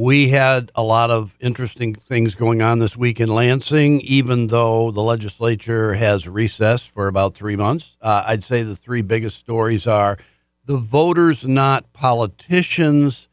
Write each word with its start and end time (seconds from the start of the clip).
We 0.00 0.28
had 0.28 0.70
a 0.76 0.82
lot 0.84 1.10
of 1.10 1.34
interesting 1.40 1.92
things 1.92 2.36
going 2.36 2.62
on 2.62 2.78
this 2.78 2.96
week 2.96 3.18
in 3.18 3.28
Lansing, 3.30 4.00
even 4.02 4.46
though 4.46 4.92
the 4.92 5.02
legislature 5.02 5.94
has 5.94 6.28
recessed 6.28 6.90
for 6.90 7.08
about 7.08 7.34
three 7.34 7.56
months. 7.56 7.96
Uh, 8.00 8.22
I'd 8.24 8.44
say 8.44 8.62
the 8.62 8.76
three 8.76 9.02
biggest 9.02 9.38
stories 9.38 9.88
are 9.88 10.16
the 10.64 10.76
voters, 10.76 11.48
not 11.48 11.92
politicians, 11.92 13.28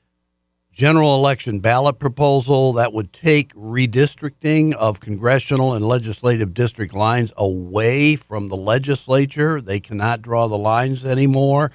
general 0.74 1.14
election 1.14 1.60
ballot 1.60 2.00
proposal 2.00 2.74
that 2.74 2.94
would 2.94 3.14
take 3.14 3.54
redistricting 3.54 4.74
of 4.74 5.00
congressional 5.00 5.74
and 5.74 5.88
legislative 5.88 6.56
district 6.56 6.96
lines 6.96 7.32
away 7.38 8.16
from 8.16 8.48
the 8.48 8.58
legislature. 8.58 9.62
They 9.62 9.80
cannot 9.80 10.24
draw 10.24 10.48
the 10.48 10.58
lines 10.58 11.06
anymore 11.06 11.72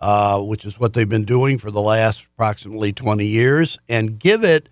uh, 0.00 0.40
which 0.40 0.64
is 0.64 0.80
what 0.80 0.94
they've 0.94 1.08
been 1.08 1.24
doing 1.24 1.58
for 1.58 1.70
the 1.70 1.80
last 1.80 2.26
approximately 2.34 2.92
20 2.92 3.26
years, 3.26 3.78
and 3.88 4.18
give 4.18 4.42
it 4.42 4.68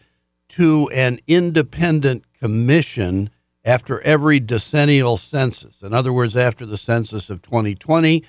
to 0.48 0.88
an 0.90 1.20
independent 1.26 2.24
commission 2.38 3.30
after 3.64 4.00
every 4.00 4.40
decennial 4.40 5.18
census. 5.18 5.82
In 5.82 5.92
other 5.92 6.12
words, 6.12 6.36
after 6.36 6.64
the 6.64 6.78
census 6.78 7.28
of 7.28 7.42
2020, 7.42 8.24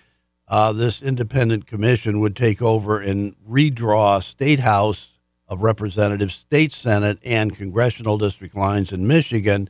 uh, 0.50 0.74
this 0.74 1.02
independent 1.02 1.68
commission 1.68 2.20
would 2.20 2.36
take 2.36 2.62
over 2.62 3.00
and 3.00 3.36
redraw 3.48 4.22
state 4.22 4.60
house 4.60 5.14
of 5.48 5.62
representatives, 5.62 6.34
state 6.34 6.72
senate, 6.72 7.20
and 7.24 7.56
congressional 7.56 8.18
district 8.18 8.56
lines 8.56 8.92
in 8.92 9.08
Michigan 9.08 9.70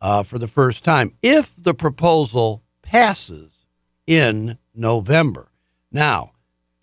uh, 0.00 0.22
for 0.22 0.38
the 0.38 0.48
first 0.48 0.84
time 0.84 1.12
if 1.22 1.54
the 1.56 1.74
proposal 1.74 2.62
passes 2.82 3.50
in 4.06 4.58
November. 4.74 5.50
Now, 5.90 6.32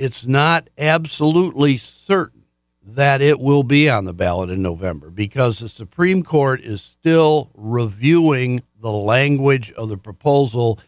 it's 0.02 0.26
not 0.26 0.68
absolutely 0.80 1.78
certain 1.78 2.42
that 2.84 3.22
it 3.22 3.40
will 3.40 3.62
be 3.62 3.88
on 3.88 4.06
the 4.06 4.14
ballot 4.14 4.50
in 4.50 4.60
November 4.60 5.12
because 5.12 5.60
the 5.60 5.70
Supreme 5.70 6.24
Court 6.24 6.60
is 6.60 6.82
still 6.82 7.52
reviewing 7.54 8.64
the 8.82 8.90
language 8.90 9.72
of 9.74 9.90
the 9.90 9.98
proposal 9.98 10.80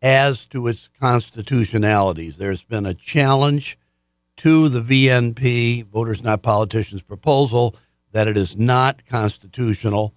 as 0.00 0.46
to 0.46 0.68
its 0.68 0.88
constitutionalities. 1.00 2.36
There's 2.36 2.62
been 2.62 2.86
a 2.86 2.94
challenge 2.94 3.76
to 4.36 4.68
the 4.68 4.80
VNP, 4.80 5.86
Voters 5.86 6.22
Not 6.22 6.42
Politicians 6.42 7.02
proposal, 7.02 7.74
that 8.12 8.28
it 8.28 8.36
is 8.36 8.56
not 8.56 9.04
constitutional, 9.04 10.14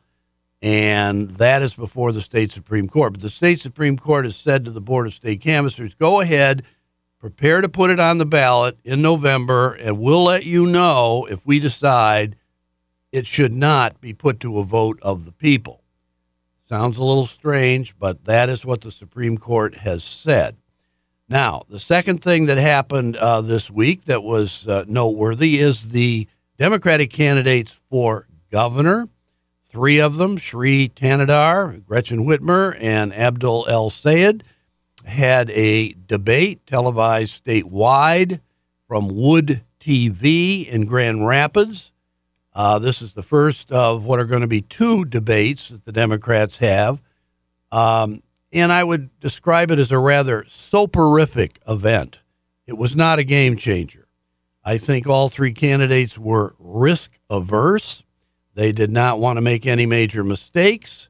and 0.62 1.32
that 1.38 1.64
is 1.64 1.74
before 1.74 2.12
the 2.12 2.22
state 2.22 2.52
Supreme 2.52 2.88
Court. 2.88 3.14
But 3.14 3.24
the 3.24 3.32
state 3.32 3.62
Supreme 3.62 3.98
Court 3.98 4.26
has 4.26 4.36
said 4.36 4.64
to 4.66 4.72
the 4.72 4.80
Board 4.80 5.08
of 5.08 5.16
State 5.16 5.42
Canvassers, 5.42 5.96
go 5.96 6.22
ahead 6.22 6.64
prepare 7.24 7.62
to 7.62 7.70
put 7.70 7.90
it 7.90 8.02
on 8.02 8.18
the 8.18 8.26
ballot 8.26 8.78
in 8.84 9.02
November, 9.02 9.72
and 9.72 9.98
we'll 9.98 10.26
let 10.26 10.44
you 10.44 10.66
know 10.66 11.26
if 11.32 11.46
we 11.46 11.58
decide 11.58 12.36
it 13.14 13.26
should 13.26 13.54
not 13.54 14.02
be 14.02 14.14
put 14.14 14.42
to 14.42 14.60
a 14.60 14.64
vote 14.66 15.00
of 15.02 15.24
the 15.24 15.32
people. 15.32 15.82
Sounds 16.68 16.98
a 16.98 17.04
little 17.04 17.26
strange, 17.26 17.98
but 17.98 18.26
that 18.26 18.50
is 18.50 18.66
what 18.66 18.82
the 18.82 18.92
Supreme 18.92 19.38
Court 19.38 19.76
has 19.76 20.04
said. 20.04 20.58
Now, 21.30 21.64
the 21.70 21.80
second 21.80 22.22
thing 22.22 22.48
that 22.48 22.58
happened 22.58 23.16
uh, 23.16 23.40
this 23.40 23.72
week 23.72 24.04
that 24.04 24.22
was 24.22 24.68
uh, 24.68 24.84
noteworthy 24.86 25.60
is 25.60 25.92
the 25.92 26.28
Democratic 26.58 27.10
candidates 27.10 27.80
for 27.90 28.28
governor. 28.52 29.08
Three 29.64 29.98
of 29.98 30.18
them, 30.18 30.36
Shri 30.36 30.90
Thanedar, 30.90 31.86
Gretchen 31.86 32.26
Whitmer, 32.26 32.76
and 32.82 33.14
Abdul 33.14 33.66
El 33.70 33.90
Sayed, 33.90 34.44
had 35.06 35.50
a 35.52 35.94
debate 35.94 36.66
televised 36.66 37.46
statewide 37.46 38.40
from 38.88 39.08
Wood 39.10 39.64
TV 39.80 40.68
in 40.68 40.86
Grand 40.86 41.26
Rapids. 41.28 41.92
Uh, 42.54 42.80
this 42.80 43.02
is 43.02 43.14
the 43.14 43.24
first 43.24 43.72
of 43.72 44.06
what 44.06 44.20
are 44.20 44.26
going 44.26 44.42
to 44.42 44.48
be 44.48 44.62
two 44.62 45.06
debates 45.06 45.70
that 45.70 45.86
the 45.86 45.92
Democrats 45.92 46.60
have. 46.60 47.02
Um, 47.72 48.22
and 48.52 48.72
I 48.72 48.84
would 48.84 49.20
describe 49.20 49.72
it 49.72 49.80
as 49.80 49.92
a 49.92 49.98
rather 49.98 50.46
soporific 50.48 51.60
event. 51.68 52.20
It 52.68 52.78
was 52.78 52.96
not 52.96 53.20
a 53.20 53.24
game 53.24 53.58
changer. 53.58 54.08
I 54.64 54.78
think 54.78 55.08
all 55.08 55.28
three 55.28 55.54
candidates 55.54 56.18
were 56.18 56.56
risk 56.60 57.20
averse. 57.30 58.04
They 58.54 58.72
did 58.72 58.92
not 58.92 59.20
want 59.20 59.38
to 59.38 59.42
make 59.42 59.66
any 59.66 59.86
major 59.86 60.24
mistakes, 60.24 61.10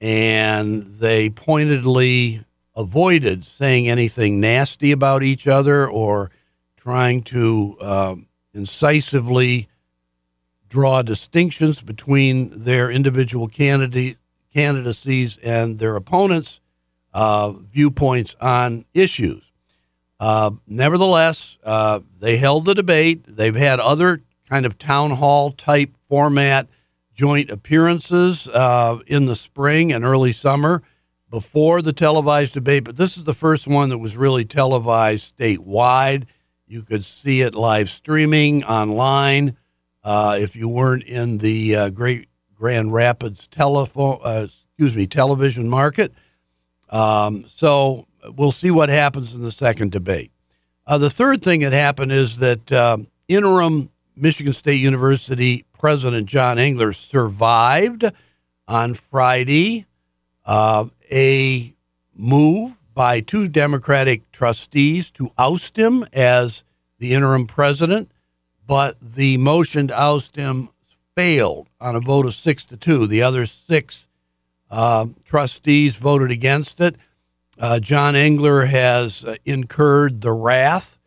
and 0.00 0.98
they 0.98 1.28
pointedly 1.28 2.42
avoided 2.78 3.44
saying 3.44 3.88
anything 3.88 4.40
nasty 4.40 4.92
about 4.92 5.22
each 5.24 5.48
other 5.48 5.86
or 5.86 6.30
trying 6.76 7.22
to 7.22 7.76
uh, 7.80 8.14
incisively 8.54 9.68
draw 10.68 11.02
distinctions 11.02 11.82
between 11.82 12.64
their 12.64 12.90
individual 12.90 13.48
candidate 13.48 14.16
candidacies 14.54 15.38
and 15.38 15.78
their 15.78 15.96
opponents' 15.96 16.60
uh, 17.12 17.50
viewpoints 17.50 18.36
on 18.40 18.84
issues. 18.94 19.42
Uh, 20.20 20.52
nevertheless, 20.66 21.58
uh, 21.64 22.00
they 22.20 22.36
held 22.36 22.64
the 22.64 22.74
debate. 22.74 23.24
They've 23.26 23.54
had 23.56 23.80
other 23.80 24.22
kind 24.48 24.64
of 24.64 24.78
town 24.78 25.12
hall 25.12 25.50
type 25.50 25.94
format 26.08 26.68
joint 27.14 27.50
appearances 27.50 28.46
uh, 28.46 28.98
in 29.06 29.26
the 29.26 29.36
spring 29.36 29.92
and 29.92 30.04
early 30.04 30.32
summer 30.32 30.82
before 31.30 31.82
the 31.82 31.92
televised 31.92 32.54
debate, 32.54 32.84
but 32.84 32.96
this 32.96 33.16
is 33.16 33.24
the 33.24 33.34
first 33.34 33.66
one 33.66 33.90
that 33.90 33.98
was 33.98 34.16
really 34.16 34.44
televised 34.44 35.36
statewide. 35.36 36.26
You 36.66 36.82
could 36.82 37.04
see 37.04 37.42
it 37.42 37.54
live 37.54 37.90
streaming 37.90 38.64
online. 38.64 39.56
Uh, 40.02 40.38
if 40.40 40.56
you 40.56 40.68
weren't 40.68 41.02
in 41.04 41.38
the 41.38 41.76
uh, 41.76 41.90
Great 41.90 42.28
Grand 42.54 42.92
Rapids 42.92 43.46
telephone, 43.48 44.18
uh, 44.24 44.46
excuse 44.46 44.96
me, 44.96 45.06
television 45.06 45.68
market, 45.68 46.12
um, 46.88 47.44
so 47.48 48.06
we'll 48.36 48.52
see 48.52 48.70
what 48.70 48.88
happens 48.88 49.34
in 49.34 49.42
the 49.42 49.52
second 49.52 49.92
debate. 49.92 50.32
Uh, 50.86 50.96
the 50.96 51.10
third 51.10 51.42
thing 51.42 51.60
that 51.60 51.72
happened 51.72 52.12
is 52.12 52.38
that 52.38 52.72
um, 52.72 53.08
interim 53.28 53.90
Michigan 54.16 54.52
State 54.52 54.80
University 54.80 55.64
President 55.78 56.26
John 56.26 56.58
Engler 56.58 56.92
survived 56.92 58.04
on 58.66 58.94
Friday. 58.94 59.86
Uh, 60.48 60.86
a 61.12 61.74
move 62.14 62.80
by 62.94 63.20
two 63.20 63.46
Democratic 63.48 64.32
trustees 64.32 65.10
to 65.10 65.30
oust 65.36 65.76
him 65.76 66.06
as 66.10 66.64
the 66.98 67.12
interim 67.12 67.46
president, 67.46 68.10
but 68.66 68.96
the 69.00 69.36
motion 69.36 69.88
to 69.88 69.94
oust 70.00 70.36
him 70.36 70.70
failed 71.14 71.68
on 71.82 71.94
a 71.94 72.00
vote 72.00 72.24
of 72.24 72.34
six 72.34 72.64
to 72.64 72.78
two. 72.78 73.06
The 73.06 73.20
other 73.20 73.44
six 73.44 74.08
uh, 74.70 75.08
trustees 75.22 75.96
voted 75.96 76.30
against 76.30 76.80
it. 76.80 76.96
Uh, 77.58 77.78
John 77.78 78.16
Engler 78.16 78.64
has 78.64 79.26
uh, 79.26 79.36
incurred 79.44 80.22
the 80.22 80.32
wrath 80.32 80.98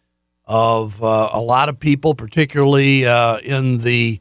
of 0.45 1.03
uh, 1.03 1.29
a 1.33 1.41
lot 1.41 1.67
of 1.67 1.79
people, 1.79 2.13
particularly 2.13 3.07
uh, 3.07 3.37
in 3.37 3.79
the 3.79 4.19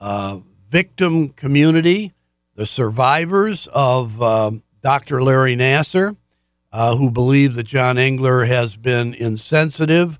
uh, 0.00 0.38
victim 0.70 1.28
community, 1.28 2.14
the 2.54 2.66
survivors 2.66 3.66
of 3.72 4.20
um, 4.22 4.62
Dr. 4.82 5.22
Larry 5.22 5.56
Nassar, 5.56 6.16
uh, 6.72 6.96
who 6.96 7.10
believe 7.10 7.54
that 7.54 7.64
John 7.64 7.98
Engler 7.98 8.44
has 8.44 8.76
been 8.76 9.14
insensitive 9.14 10.18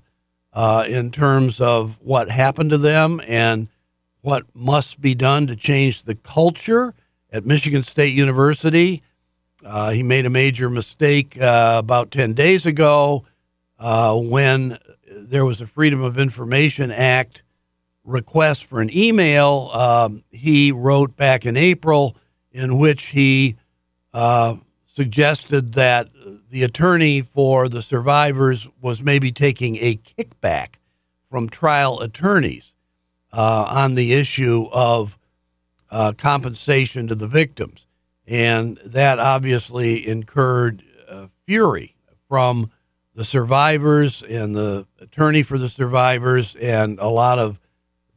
uh, 0.53 0.85
in 0.87 1.11
terms 1.11 1.59
of 1.59 1.99
what 2.01 2.29
happened 2.29 2.69
to 2.69 2.77
them 2.77 3.21
and 3.27 3.67
what 4.21 4.43
must 4.53 5.01
be 5.01 5.13
done 5.13 5.47
to 5.47 5.55
change 5.55 6.03
the 6.03 6.15
culture 6.15 6.93
at 7.31 7.45
Michigan 7.45 7.83
State 7.83 8.13
University. 8.13 9.03
Uh, 9.63 9.91
he 9.91 10.03
made 10.03 10.25
a 10.25 10.29
major 10.29 10.69
mistake 10.69 11.39
uh, 11.39 11.75
about 11.77 12.11
10 12.11 12.33
days 12.33 12.65
ago 12.65 13.25
uh, 13.79 14.15
when 14.15 14.77
there 15.11 15.45
was 15.45 15.61
a 15.61 15.67
Freedom 15.67 16.01
of 16.01 16.17
Information 16.17 16.91
Act 16.91 17.43
request 18.03 18.65
for 18.65 18.81
an 18.81 18.95
email. 18.95 19.69
Um, 19.73 20.23
he 20.31 20.71
wrote 20.71 21.15
back 21.15 21.45
in 21.45 21.57
April 21.57 22.15
in 22.55 22.77
which 22.77 23.07
he 23.07 23.57
uh, 24.13 24.55
suggested 24.87 25.73
that 25.73 26.09
the 26.49 26.63
attorney 26.63 27.21
for 27.21 27.67
the 27.67 27.81
survivors 27.81 28.69
was 28.81 29.03
maybe 29.03 29.29
taking 29.29 29.75
a 29.75 29.97
kickback 29.97 30.75
from 31.29 31.49
trial 31.49 31.99
attorneys 31.99 32.73
uh, 33.33 33.63
on 33.63 33.95
the 33.95 34.13
issue 34.13 34.69
of 34.71 35.17
uh, 35.91 36.13
compensation 36.17 37.07
to 37.09 37.15
the 37.15 37.27
victims. 37.27 37.87
And 38.25 38.79
that 38.85 39.19
obviously 39.19 40.07
incurred 40.07 40.81
uh, 41.09 41.27
fury 41.45 41.97
from 42.29 42.71
the 43.13 43.25
survivors 43.25 44.23
and 44.23 44.55
the 44.55 44.87
attorney 45.01 45.43
for 45.43 45.57
the 45.57 45.69
survivors 45.69 46.55
and 46.55 46.99
a 46.99 47.09
lot 47.09 47.37
of 47.37 47.59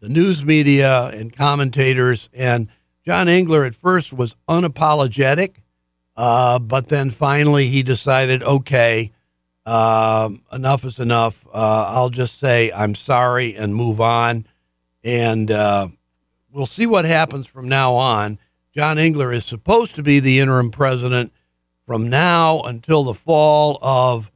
the 0.00 0.08
news 0.08 0.44
media 0.44 1.06
and 1.06 1.32
commentators. 1.32 2.31
And 2.32 2.69
John 3.08 3.26
Engler 3.26 3.64
at 3.64 3.75
first 3.75 4.12
was 4.12 4.37
unapologetic, 4.50 5.62
uh, 6.14 6.58
but 6.58 6.88
then 6.88 7.08
finally 7.08 7.69
he 7.69 7.82
decided, 7.82 8.43
okay, 8.43 9.12
uh, 9.64 10.28
enough 10.52 10.84
is 10.84 10.99
enough. 10.99 11.46
Uh, 11.46 11.84
I'll 11.88 12.10
just 12.10 12.38
say 12.38 12.70
I'm 12.70 12.94
sorry 12.94 13.56
and 13.56 13.75
move 13.75 13.99
on. 13.99 14.44
And 15.02 15.50
uh, 15.50 15.88
we'll 16.52 16.66
see 16.66 16.84
what 16.84 17.06
happens 17.06 17.46
from 17.46 17.66
now 17.66 17.94
on. 17.94 18.38
John 18.75 18.99
Engler 18.99 19.32
is 19.32 19.46
supposed 19.46 19.94
to 19.94 20.02
be 20.02 20.20
the 20.20 20.38
interim 20.40 20.70
president 20.70 21.32
from 21.87 22.10
now 22.10 22.60
until 22.60 23.05
the 23.05 23.14
fall 23.14 23.78
of 23.81 24.31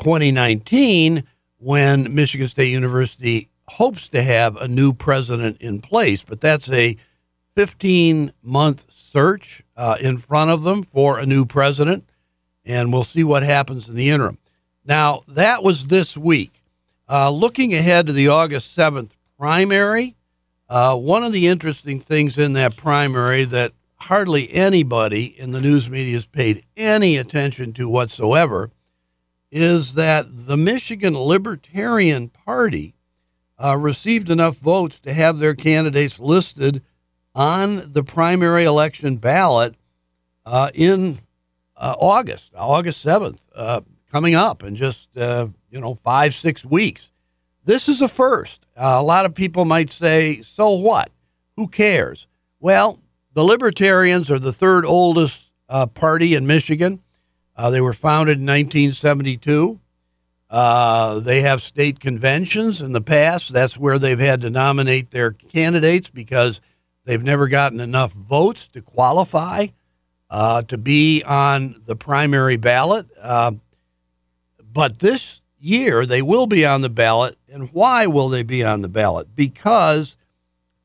2019 0.00 1.24
when 1.56 2.14
Michigan 2.14 2.48
State 2.48 2.72
University 2.72 3.48
hopes 3.68 4.10
to 4.10 4.22
have 4.22 4.54
a 4.56 4.68
new 4.68 4.92
president 4.92 5.56
in 5.62 5.80
place. 5.80 6.22
But 6.22 6.42
that's 6.42 6.70
a 6.70 6.98
15 7.56 8.32
month 8.42 8.86
search 8.92 9.64
uh, 9.76 9.96
in 9.98 10.18
front 10.18 10.50
of 10.50 10.62
them 10.62 10.82
for 10.82 11.18
a 11.18 11.24
new 11.24 11.46
president, 11.46 12.08
and 12.66 12.92
we'll 12.92 13.02
see 13.02 13.24
what 13.24 13.42
happens 13.42 13.88
in 13.88 13.96
the 13.96 14.10
interim. 14.10 14.38
Now, 14.84 15.22
that 15.26 15.62
was 15.62 15.86
this 15.86 16.16
week. 16.16 16.62
Uh, 17.08 17.30
looking 17.30 17.72
ahead 17.72 18.06
to 18.06 18.12
the 18.12 18.28
August 18.28 18.76
7th 18.76 19.12
primary, 19.38 20.16
uh, 20.68 20.96
one 20.96 21.24
of 21.24 21.32
the 21.32 21.46
interesting 21.46 21.98
things 21.98 22.36
in 22.36 22.52
that 22.52 22.76
primary 22.76 23.44
that 23.44 23.72
hardly 24.00 24.52
anybody 24.52 25.24
in 25.24 25.52
the 25.52 25.60
news 25.60 25.88
media 25.88 26.14
has 26.14 26.26
paid 26.26 26.62
any 26.76 27.16
attention 27.16 27.72
to 27.72 27.88
whatsoever 27.88 28.70
is 29.50 29.94
that 29.94 30.46
the 30.46 30.56
Michigan 30.56 31.16
Libertarian 31.16 32.28
Party 32.28 32.94
uh, 33.62 33.76
received 33.76 34.28
enough 34.28 34.58
votes 34.58 35.00
to 35.00 35.14
have 35.14 35.38
their 35.38 35.54
candidates 35.54 36.18
listed 36.18 36.82
on 37.36 37.92
the 37.92 38.02
primary 38.02 38.64
election 38.64 39.16
ballot 39.16 39.74
uh, 40.46 40.70
in 40.74 41.20
uh, 41.76 41.94
August, 41.98 42.50
August 42.56 43.04
7th, 43.04 43.38
uh, 43.54 43.82
coming 44.10 44.34
up 44.34 44.64
in 44.64 44.74
just, 44.74 45.14
uh, 45.18 45.46
you 45.70 45.78
know, 45.78 45.98
five, 46.02 46.34
six 46.34 46.64
weeks. 46.64 47.12
This 47.66 47.88
is 47.90 48.00
a 48.00 48.08
first. 48.08 48.64
Uh, 48.74 48.96
a 48.98 49.02
lot 49.02 49.26
of 49.26 49.34
people 49.34 49.66
might 49.66 49.90
say, 49.90 50.40
so 50.40 50.70
what? 50.70 51.10
Who 51.56 51.68
cares? 51.68 52.26
Well, 52.58 53.00
the 53.34 53.44
Libertarians 53.44 54.30
are 54.30 54.38
the 54.38 54.52
third 54.52 54.86
oldest 54.86 55.50
party 55.94 56.34
in 56.34 56.46
Michigan. 56.46 57.02
they 57.70 57.80
were 57.82 57.92
founded 57.92 58.38
in 58.38 58.46
1972. 58.46 59.78
Uh, 60.48 61.18
they 61.20 61.42
have 61.42 61.60
state 61.60 62.00
conventions 62.00 62.80
in 62.80 62.92
the 62.92 63.00
past. 63.00 63.52
That's 63.52 63.76
where 63.76 63.98
they've 63.98 64.18
had 64.18 64.40
to 64.42 64.50
nominate 64.50 65.10
their 65.10 65.32
candidates 65.32 66.08
because 66.08 66.60
they've 67.06 67.22
never 67.22 67.48
gotten 67.48 67.80
enough 67.80 68.12
votes 68.12 68.68
to 68.68 68.82
qualify 68.82 69.68
uh, 70.28 70.60
to 70.62 70.76
be 70.76 71.22
on 71.24 71.80
the 71.86 71.96
primary 71.96 72.58
ballot. 72.58 73.06
Uh, 73.18 73.52
but 74.60 74.98
this 74.98 75.40
year, 75.58 76.04
they 76.04 76.20
will 76.20 76.46
be 76.46 76.66
on 76.66 76.82
the 76.82 76.90
ballot. 76.90 77.38
And 77.50 77.72
why 77.72 78.06
will 78.06 78.28
they 78.28 78.42
be 78.42 78.62
on 78.62 78.82
the 78.82 78.88
ballot? 78.88 79.34
Because 79.34 80.16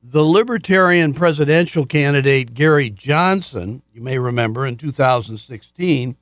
the 0.02 0.24
Libertarian 0.24 1.14
presidential 1.14 1.86
candidate, 1.86 2.54
Gary 2.54 2.90
Johnson, 2.90 3.82
you 3.94 4.02
may 4.02 4.18
remember 4.18 4.66
in 4.66 4.78
2016, 4.78 6.16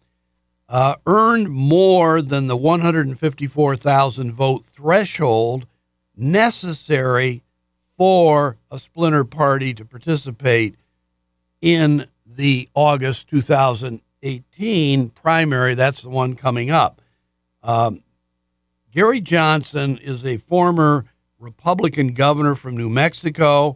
uh, 0.68 0.96
earned 1.06 1.50
more 1.50 2.22
than 2.22 2.48
the 2.48 2.57
154,000 2.57 4.34
vote 4.34 4.66
threshold 4.66 5.66
necessary 6.16 7.44
for 8.00 8.56
a 8.72 8.80
splinter 8.80 9.25
party 9.25 9.74
to 9.74 9.84
participate 9.84 10.74
in 11.62 12.06
the 12.25 12.69
August 12.74 13.28
2018 13.28 15.10
primary. 15.10 15.74
That's 15.75 16.04
the 16.04 16.10
one 16.10 16.38
coming 16.38 16.72
up. 16.72 17.01
Um, 17.62 18.04
Gary 18.94 19.19
Johnson 19.19 19.98
is 19.98 20.25
a 20.25 20.38
former 20.38 21.07
Republican 21.40 22.13
governor 22.13 22.56
from 22.56 22.78
New 22.78 22.88
Mexico, 22.88 23.75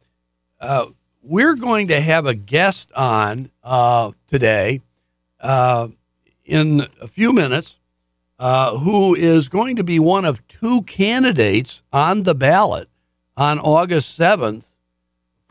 uh, 0.60 0.86
we're 1.22 1.54
going 1.54 1.88
to 1.88 2.00
have 2.00 2.26
a 2.26 2.34
guest 2.34 2.92
on 2.94 3.50
uh, 3.64 4.12
today 4.26 4.80
uh, 5.40 5.88
in 6.44 6.86
a 7.00 7.08
few 7.08 7.32
minutes 7.32 7.78
uh, 8.38 8.76
who 8.78 9.14
is 9.14 9.48
going 9.48 9.76
to 9.76 9.84
be 9.84 9.98
one 9.98 10.24
of 10.24 10.46
two 10.48 10.82
candidates 10.82 11.82
on 11.92 12.24
the 12.24 12.34
ballot 12.34 12.88
on 13.36 13.58
August 13.58 14.18
7th 14.18 14.74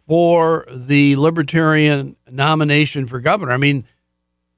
for 0.07 0.67
the 0.71 1.15
Libertarian 1.15 2.15
nomination 2.29 3.07
for 3.07 3.19
governor. 3.19 3.51
I 3.51 3.57
mean, 3.57 3.85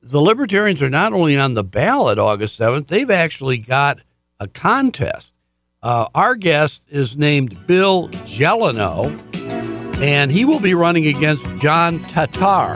the 0.02 0.22
Libertarians 0.22 0.82
are 0.82 0.90
not 0.90 1.14
only 1.14 1.38
on 1.38 1.54
the 1.54 1.64
ballot 1.64 2.20
August 2.20 2.60
7th, 2.60 2.88
they've 2.88 3.10
actually 3.10 3.58
got 3.58 4.00
a 4.40 4.48
contest. 4.48 5.34
Uh, 5.82 6.08
our 6.14 6.36
guest 6.36 6.84
is 6.90 7.18
named 7.18 7.66
Bill 7.66 8.10
Gelineau, 8.26 9.10
and 10.02 10.32
he 10.32 10.44
will 10.44 10.60
be 10.60 10.74
running 10.74 11.08
against 11.08 11.46
John 11.58 12.04
Tatar 12.04 12.76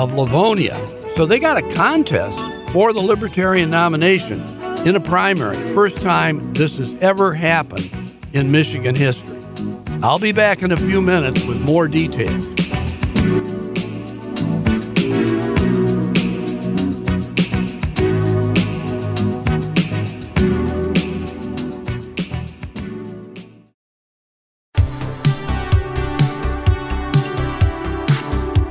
of 0.00 0.14
Livonia. 0.14 0.78
So 1.16 1.26
they 1.26 1.38
got 1.38 1.56
a 1.56 1.74
contest 1.74 2.38
for 2.72 2.92
the 2.92 3.00
Libertarian 3.00 3.68
nomination 3.68 4.59
in 4.86 4.96
a 4.96 5.00
primary. 5.00 5.58
First 5.74 6.00
time 6.00 6.54
this 6.54 6.78
has 6.78 6.94
ever 7.00 7.34
happened 7.34 7.90
in 8.32 8.50
Michigan 8.50 8.94
history. 8.94 9.38
I'll 10.02 10.18
be 10.18 10.32
back 10.32 10.62
in 10.62 10.72
a 10.72 10.76
few 10.76 11.02
minutes 11.02 11.44
with 11.44 11.60
more 11.60 11.86
details. 11.86 12.46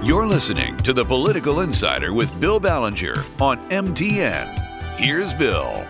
You're 0.03 0.25
listening 0.25 0.75
to 0.77 0.93
the 0.93 1.05
Political 1.05 1.59
Insider 1.59 2.13
with 2.13 2.39
Bill 2.39 2.59
Ballenger 2.59 3.23
on 3.39 3.59
MTN. 3.69 4.47
Here's 4.97 5.33
Bill. 5.35 5.85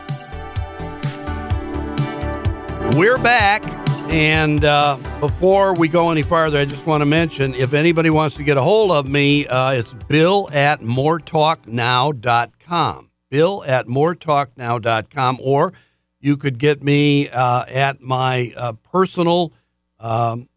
We're 2.94 3.20
back. 3.20 3.64
And 4.12 4.66
uh, 4.66 4.98
before 5.20 5.76
we 5.76 5.88
go 5.88 6.10
any 6.10 6.24
farther, 6.24 6.58
I 6.58 6.66
just 6.66 6.88
want 6.88 7.02
to 7.02 7.06
mention 7.06 7.54
if 7.54 7.74
anybody 7.74 8.10
wants 8.10 8.36
to 8.38 8.44
get 8.44 8.58
a 8.58 8.62
hold 8.62 8.92
of 8.92 9.08
me, 9.08 9.46
uh, 9.46 9.74
it's 9.74 9.94
bill 9.94 10.50
at 10.52 10.82
moretalknow.com. 10.82 13.12
Bill 13.30 13.64
at 13.66 13.86
moretalknow.com. 13.86 15.38
Or 15.42 15.74
you 16.20 16.36
could 16.36 16.58
get 16.58 16.84
me 16.84 17.30
uh, 17.30 17.66
at 17.68 18.02
my 18.02 18.52
uh, 18.58 18.74
personal 18.74 19.54
um, 20.00 20.50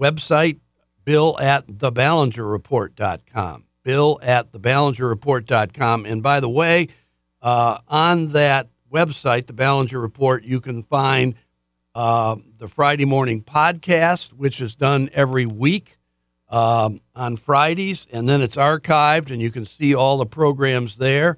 website, 0.00 0.60
bill 1.04 1.36
at 1.40 1.66
theballengerreport.com. 1.66 3.64
Bill 3.82 4.20
at 4.22 4.52
theballengerreport.com. 4.52 6.06
And 6.06 6.22
by 6.22 6.38
the 6.38 6.48
way, 6.48 6.86
uh, 7.42 7.78
on 7.88 8.30
that 8.32 8.68
website, 8.92 9.48
the 9.48 9.52
Ballenger 9.52 10.00
Report, 10.00 10.44
you 10.44 10.60
can 10.60 10.84
find– 10.84 11.34
uh, 11.94 12.36
the 12.58 12.68
Friday 12.68 13.04
morning 13.04 13.42
podcast, 13.42 14.28
which 14.32 14.60
is 14.60 14.74
done 14.74 15.10
every 15.12 15.46
week 15.46 15.98
um, 16.48 17.00
on 17.14 17.36
Fridays, 17.36 18.06
and 18.12 18.28
then 18.28 18.42
it's 18.42 18.56
archived, 18.56 19.30
and 19.30 19.40
you 19.40 19.50
can 19.50 19.64
see 19.64 19.94
all 19.94 20.18
the 20.18 20.26
programs 20.26 20.96
there. 20.96 21.36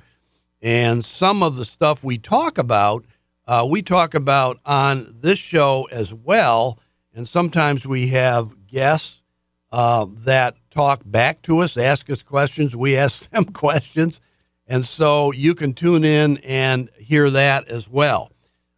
And 0.61 1.05
some 1.05 1.43
of 1.43 1.57
the 1.57 1.65
stuff 1.65 2.05
we 2.05 2.19
talk 2.19 2.57
about, 2.57 3.05
uh, 3.47 3.67
we 3.69 3.83
talk 3.83 4.15
about 4.15 4.61
on 4.65 5.17
this 5.21 5.39
show 5.39 5.89
as 5.91 6.15
well. 6.15 6.79
And 7.15 7.29
sometimes 7.29 7.87
we 7.87 8.09
have 8.09 8.67
guests 8.67 9.23
uh, 9.71 10.07
that 10.09 10.57
talk 10.71 11.03
back 11.05 11.43
to 11.43 11.59
us, 11.59 11.77
ask 11.77 12.09
us 12.09 12.23
questions. 12.23 12.77
We 12.77 12.97
ask 13.05 13.29
them 13.31 13.47
questions. 13.47 14.21
And 14.67 14.87
so 14.87 15.33
you 15.33 15.55
can 15.55 15.75
tune 15.75 16.05
in 16.05 16.39
and 16.39 16.89
hear 16.97 17.29
that 17.31 17.69
as 17.69 17.89
well. 17.89 18.32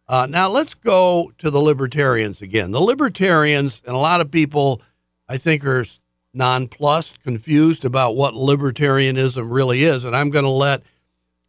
Uh, 0.07 0.27
now 0.29 0.47
let's 0.47 0.75
go 0.75 1.31
to 1.37 1.49
the 1.49 1.59
libertarians 1.59 2.41
again. 2.41 2.71
The 2.71 2.81
libertarians 2.81 3.81
and 3.85 3.95
a 3.95 3.99
lot 3.99 4.21
of 4.21 4.29
people, 4.29 4.81
I 5.27 5.37
think, 5.37 5.65
are 5.65 5.85
nonplussed, 6.33 7.23
confused 7.23 7.85
about 7.85 8.15
what 8.15 8.33
libertarianism 8.33 9.49
really 9.49 9.83
is, 9.83 10.05
and 10.05 10.15
I'm 10.15 10.29
going 10.29 10.45
to 10.45 10.49
let 10.49 10.83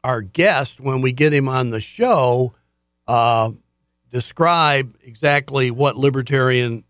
our 0.02 0.22
guest, 0.22 0.80
when 0.80 1.02
we 1.02 1.12
get 1.12 1.34
him 1.34 1.48
on 1.48 1.70
the 1.70 1.80
show, 1.80 2.54
uh, 3.08 3.50
describe 4.10 4.96
exactly 5.02 5.70
what 5.70 5.96
libertarian 5.96 6.84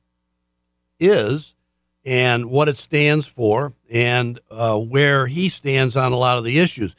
is 1.01 1.55
and 2.05 2.51
what 2.51 2.69
it 2.69 2.77
stands 2.77 3.27
for 3.27 3.73
and 3.91 4.39
uh, 4.51 4.77
where 4.77 5.27
he 5.27 5.49
stands 5.49 5.97
on 5.97 6.13
a 6.13 6.17
lot 6.17 6.39
of 6.39 6.45
the 6.45 6.59
issues. 6.59 6.95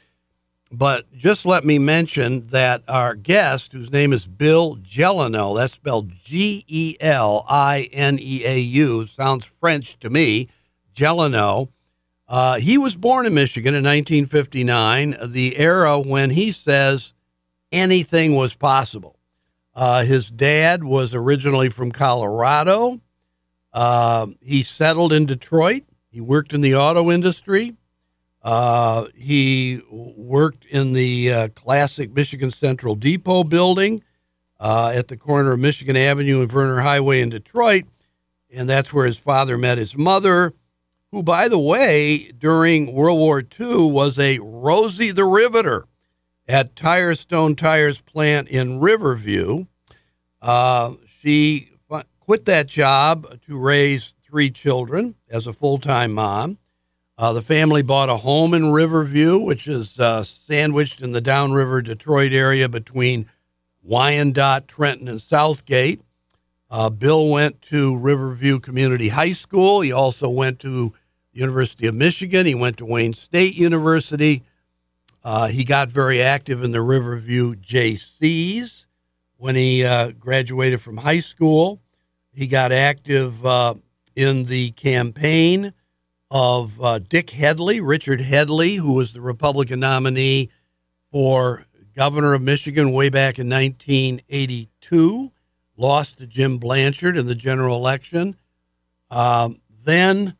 But 0.70 1.10
just 1.16 1.46
let 1.46 1.64
me 1.64 1.78
mention 1.78 2.48
that 2.48 2.82
our 2.88 3.14
guest, 3.14 3.72
whose 3.72 3.90
name 3.90 4.12
is 4.12 4.26
Bill 4.26 4.76
Gelineau, 4.76 5.56
that's 5.56 5.72
spelled 5.72 6.10
G 6.10 6.64
E 6.68 6.96
L 7.00 7.46
I 7.48 7.88
N 7.92 8.18
E 8.20 8.44
A 8.44 8.58
U, 8.58 9.06
sounds 9.06 9.46
French 9.46 9.98
to 10.00 10.10
me, 10.10 10.48
Gelineau. 10.94 11.70
Uh, 12.28 12.58
he 12.58 12.76
was 12.76 12.94
born 12.94 13.24
in 13.24 13.32
Michigan 13.32 13.74
in 13.74 13.82
1959, 13.82 15.16
the 15.24 15.56
era 15.56 15.98
when 15.98 16.30
he 16.30 16.52
says 16.52 17.14
anything 17.72 18.34
was 18.34 18.54
possible. 18.54 19.18
Uh, 19.74 20.04
his 20.04 20.30
dad 20.30 20.84
was 20.84 21.14
originally 21.14 21.70
from 21.70 21.90
Colorado. 21.90 23.00
Uh, 23.72 24.26
he 24.42 24.62
settled 24.62 25.14
in 25.14 25.24
Detroit. 25.24 25.84
He 26.10 26.20
worked 26.20 26.52
in 26.52 26.60
the 26.60 26.74
auto 26.74 27.10
industry. 27.10 27.77
Uh, 28.48 29.08
he 29.14 29.82
worked 29.90 30.64
in 30.64 30.94
the 30.94 31.30
uh, 31.30 31.48
classic 31.48 32.14
Michigan 32.14 32.50
Central 32.50 32.94
Depot 32.94 33.44
building 33.44 34.02
uh, 34.58 34.90
at 34.94 35.08
the 35.08 35.18
corner 35.18 35.52
of 35.52 35.60
Michigan 35.60 35.98
Avenue 35.98 36.40
and 36.40 36.50
Vernor 36.50 36.82
Highway 36.82 37.20
in 37.20 37.28
Detroit. 37.28 37.84
And 38.50 38.66
that's 38.66 38.90
where 38.90 39.04
his 39.04 39.18
father 39.18 39.58
met 39.58 39.76
his 39.76 39.98
mother, 39.98 40.54
who, 41.12 41.22
by 41.22 41.48
the 41.48 41.58
way, 41.58 42.32
during 42.38 42.90
World 42.90 43.18
War 43.18 43.42
II 43.42 43.90
was 43.90 44.18
a 44.18 44.38
Rosie 44.38 45.10
the 45.10 45.26
Riveter 45.26 45.84
at 46.48 46.74
Firestone 46.80 47.54
Tires 47.54 48.00
plant 48.00 48.48
in 48.48 48.80
Riverview. 48.80 49.66
Uh, 50.40 50.94
she 51.20 51.72
quit 52.18 52.46
that 52.46 52.66
job 52.66 53.40
to 53.46 53.58
raise 53.58 54.14
three 54.26 54.48
children 54.48 55.16
as 55.28 55.46
a 55.46 55.52
full 55.52 55.76
time 55.76 56.14
mom. 56.14 56.56
Uh, 57.18 57.32
the 57.32 57.42
family 57.42 57.82
bought 57.82 58.08
a 58.08 58.18
home 58.18 58.54
in 58.54 58.70
Riverview, 58.70 59.38
which 59.38 59.66
is 59.66 59.98
uh, 59.98 60.22
sandwiched 60.22 61.00
in 61.00 61.10
the 61.10 61.20
downriver 61.20 61.82
Detroit 61.82 62.32
area 62.32 62.68
between 62.68 63.28
Wyandotte, 63.82 64.68
Trenton, 64.68 65.08
and 65.08 65.20
Southgate. 65.20 66.00
Uh, 66.70 66.88
Bill 66.90 67.26
went 67.26 67.60
to 67.62 67.96
Riverview 67.96 68.60
Community 68.60 69.08
High 69.08 69.32
School. 69.32 69.80
He 69.80 69.90
also 69.90 70.28
went 70.28 70.60
to 70.60 70.94
University 71.32 71.88
of 71.88 71.96
Michigan. 71.96 72.46
He 72.46 72.54
went 72.54 72.76
to 72.76 72.84
Wayne 72.84 73.14
State 73.14 73.56
University. 73.56 74.44
Uh, 75.24 75.48
he 75.48 75.64
got 75.64 75.88
very 75.88 76.22
active 76.22 76.62
in 76.62 76.70
the 76.70 76.82
Riverview 76.82 77.56
JCs 77.56 78.84
when 79.38 79.56
he 79.56 79.84
uh, 79.84 80.12
graduated 80.12 80.80
from 80.80 80.98
high 80.98 81.20
school. 81.20 81.80
He 82.32 82.46
got 82.46 82.70
active 82.70 83.44
uh, 83.44 83.74
in 84.14 84.44
the 84.44 84.70
campaign 84.72 85.72
of 86.30 86.82
uh, 86.82 86.98
Dick 86.98 87.28
Headlee, 87.28 87.80
Richard 87.82 88.20
Headlee, 88.20 88.78
who 88.78 88.92
was 88.92 89.12
the 89.12 89.20
Republican 89.20 89.80
nominee 89.80 90.50
for 91.10 91.64
governor 91.94 92.34
of 92.34 92.42
Michigan 92.42 92.92
way 92.92 93.08
back 93.08 93.38
in 93.38 93.48
1982, 93.48 95.32
lost 95.76 96.18
to 96.18 96.26
Jim 96.26 96.58
Blanchard 96.58 97.16
in 97.16 97.26
the 97.26 97.34
general 97.34 97.76
election. 97.76 98.36
Um, 99.10 99.60
then 99.84 100.36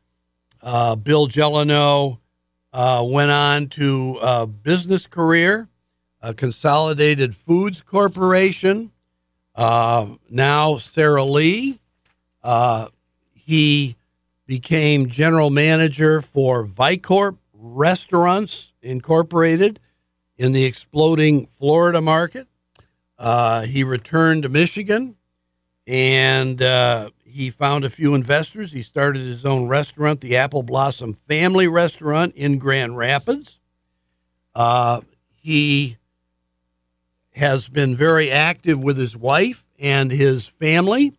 uh, 0.62 0.95
Bill 0.97 1.26
Gelineau 1.26 2.18
uh, 2.73 3.04
went 3.07 3.30
on 3.30 3.68
to 3.68 4.18
a 4.21 4.47
business 4.47 5.07
career, 5.07 5.68
a 6.21 6.35
Consolidated 6.35 7.35
Foods 7.35 7.80
Corporation. 7.80 8.92
Uh, 9.54 10.14
now 10.30 10.76
Sara 10.76 11.25
Lee. 11.25 11.80
Uh, 12.42 12.88
he 13.35 13.97
became 14.48 15.10
general 15.10 15.50
manager 15.50 16.22
for 16.22 16.66
Vicorp 16.66 17.36
Restaurants 17.52 18.72
Incorporated 18.80 19.78
in 20.38 20.52
the 20.52 20.64
exploding 20.64 21.48
Florida 21.58 22.00
market. 22.00 22.48
Uh, 23.18 23.62
he 23.62 23.84
returned 23.84 24.44
to 24.44 24.48
Michigan 24.48 25.16
and 25.86 26.62
uh, 26.62 27.10
he 27.24 27.50
found 27.50 27.84
a 27.84 27.90
few 27.90 28.14
investors. 28.14 28.72
He 28.72 28.82
started 28.82 29.20
his 29.20 29.44
own 29.44 29.68
restaurant, 29.68 30.22
the 30.22 30.36
Apple 30.36 30.62
Blossom 30.62 31.18
Family 31.28 31.68
Restaurant 31.68 32.34
in 32.34 32.58
Grand 32.58 32.96
Rapids. 32.96 33.58
Uh, 34.54 35.02
he 35.34 35.98
has 37.34 37.68
been 37.68 37.96
very 37.96 38.30
active 38.30 38.82
with 38.82 38.96
his 38.96 39.14
wife 39.14 39.66
and 39.78 40.10
his 40.10 40.46
family. 40.46 41.12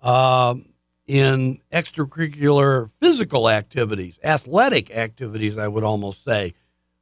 Um, 0.00 0.69
in 1.10 1.60
extracurricular 1.72 2.88
physical 3.00 3.50
activities, 3.50 4.14
athletic 4.22 4.92
activities, 4.92 5.58
I 5.58 5.66
would 5.66 5.82
almost 5.82 6.24
say. 6.24 6.54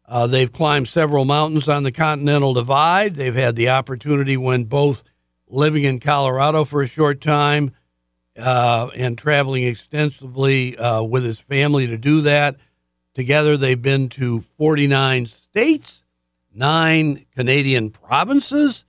Uh, 0.07 0.27
they've 0.27 0.51
climbed 0.51 0.89
several 0.89 1.27
mountains 1.27 1.69
on 1.69 1.83
the 1.83 1.93
Continental 1.93 2.55
Divide. 2.55 3.17
They've 3.17 3.35
had 3.35 3.55
the 3.55 3.69
opportunity 3.69 4.39
when 4.39 4.65
both 4.65 5.05
living 5.47 5.85
in 5.85 6.01
Colorado 6.01 6.65
for 6.65 6.81
a 6.81 6.87
short 6.87 7.21
time 7.21 7.73
uh, 8.39 8.89
and 8.97 9.19
traveling 9.19 9.65
extensively 9.65 10.79
uh, 10.79 11.03
with 11.03 11.23
his 11.23 11.39
family 11.39 11.87
to 11.87 11.99
do 11.99 12.23
that. 12.23 12.57
Together, 13.15 13.59
they've 13.59 13.83
been 13.83 14.09
to 14.09 14.41
49 14.57 15.27
states, 15.27 16.03
nine 16.55 17.27
Canadian 17.37 17.91
provinces, 17.91 18.87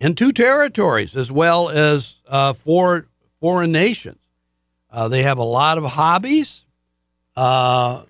and 0.00 0.16
two 0.16 0.32
territories, 0.32 1.14
as 1.14 1.30
well 1.30 1.68
as 1.68 2.14
uh, 2.26 2.54
four 2.54 3.08
foreign 3.40 3.70
nations. 3.70 4.16
Uh, 4.94 5.08
they 5.08 5.24
have 5.24 5.38
a 5.38 5.42
lot 5.44 5.76
of 5.76 5.82
hobbies, 5.84 6.64
uh, 7.34 8.04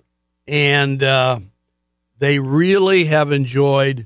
and 0.47 1.01
uh, 1.01 1.39
they 2.19 2.37
really 2.37 3.05
have 3.05 3.31
enjoyed 3.31 4.05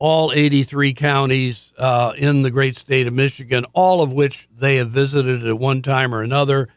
all 0.00 0.32
83 0.32 0.92
counties 0.94 1.72
uh, 1.78 2.12
in 2.18 2.42
the 2.42 2.50
great 2.50 2.74
state 2.74 3.06
of 3.06 3.12
Michigan, 3.14 3.64
all 3.74 4.02
of 4.02 4.12
which 4.12 4.48
they 4.52 4.76
have 4.76 4.90
visited 4.90 5.46
at 5.46 5.56
one 5.56 5.82
time 5.82 6.12
or 6.12 6.22
another. 6.22 6.68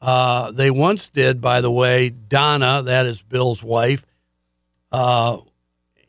Uh, 0.00 0.50
they 0.50 0.70
once 0.70 1.10
did, 1.10 1.42
by 1.42 1.60
the 1.60 1.70
way, 1.70 2.08
Donna, 2.08 2.80
that 2.80 3.04
is 3.04 3.20
Bill's 3.20 3.62
wife, 3.62 4.06
uh, 4.90 5.36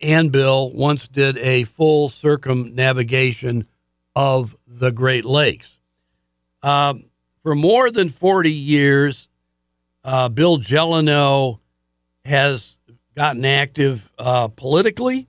and 0.01 0.31
Bill 0.31 0.71
once 0.71 1.09
did 1.09 1.37
a 1.39 1.65
full 1.65 2.07
circumnavigation 2.07 3.67
of 4.15 4.55
the 4.65 4.93
Great 4.93 5.25
Lakes. 5.25 5.77
Um, 6.63 7.10
for 7.43 7.55
more 7.55 7.89
than 7.89 8.09
40 8.09 8.51
years, 8.51 9.27
uh, 10.03 10.29
Bill 10.29 10.57
Gelineau 10.57 11.59
has 12.25 12.77
gotten 13.15 13.45
active 13.45 14.11
uh, 14.17 14.47
politically. 14.49 15.27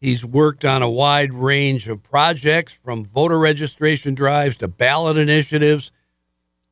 He's 0.00 0.24
worked 0.24 0.64
on 0.64 0.82
a 0.82 0.90
wide 0.90 1.32
range 1.32 1.88
of 1.88 2.02
projects 2.02 2.72
from 2.72 3.04
voter 3.04 3.38
registration 3.38 4.14
drives 4.14 4.56
to 4.58 4.68
ballot 4.68 5.16
initiatives, 5.16 5.90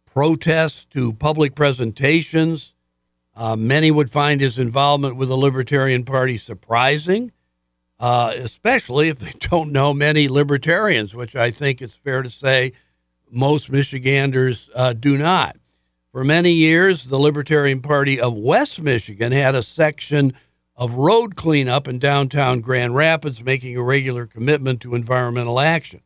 protests 0.04 0.84
to 0.90 1.14
public 1.14 1.54
presentations. 1.54 2.74
Uh, 3.34 3.56
many 3.56 3.90
would 3.90 4.10
find 4.10 4.42
his 4.42 4.58
involvement 4.58 5.16
with 5.16 5.28
the 5.28 5.36
Libertarian 5.36 6.04
Party 6.04 6.36
surprising, 6.36 7.32
uh, 7.98 8.34
especially 8.36 9.08
if 9.08 9.18
they 9.18 9.32
don't 9.50 9.72
know 9.72 9.94
many 9.94 10.28
libertarians, 10.28 11.14
which 11.14 11.34
I 11.34 11.50
think 11.50 11.80
it's 11.80 11.94
fair 11.94 12.22
to 12.22 12.28
say 12.28 12.74
most 13.32 13.70
Michiganders 13.70 14.68
uh, 14.74 14.92
do 14.92 15.16
not. 15.16 15.56
For 16.12 16.22
many 16.22 16.52
years, 16.52 17.04
the 17.04 17.18
Libertarian 17.18 17.80
Party 17.80 18.20
of 18.20 18.36
West 18.36 18.80
Michigan 18.82 19.32
had 19.32 19.54
a 19.54 19.62
section 19.62 20.34
of 20.76 20.94
road 20.94 21.36
cleanup 21.36 21.88
in 21.88 21.98
downtown 21.98 22.60
Grand 22.60 22.94
Rapids, 22.94 23.42
making 23.42 23.76
a 23.76 23.82
regular 23.82 24.26
commitment 24.26 24.82
to 24.82 24.94
environmental 24.94 25.58
action. 25.58 26.02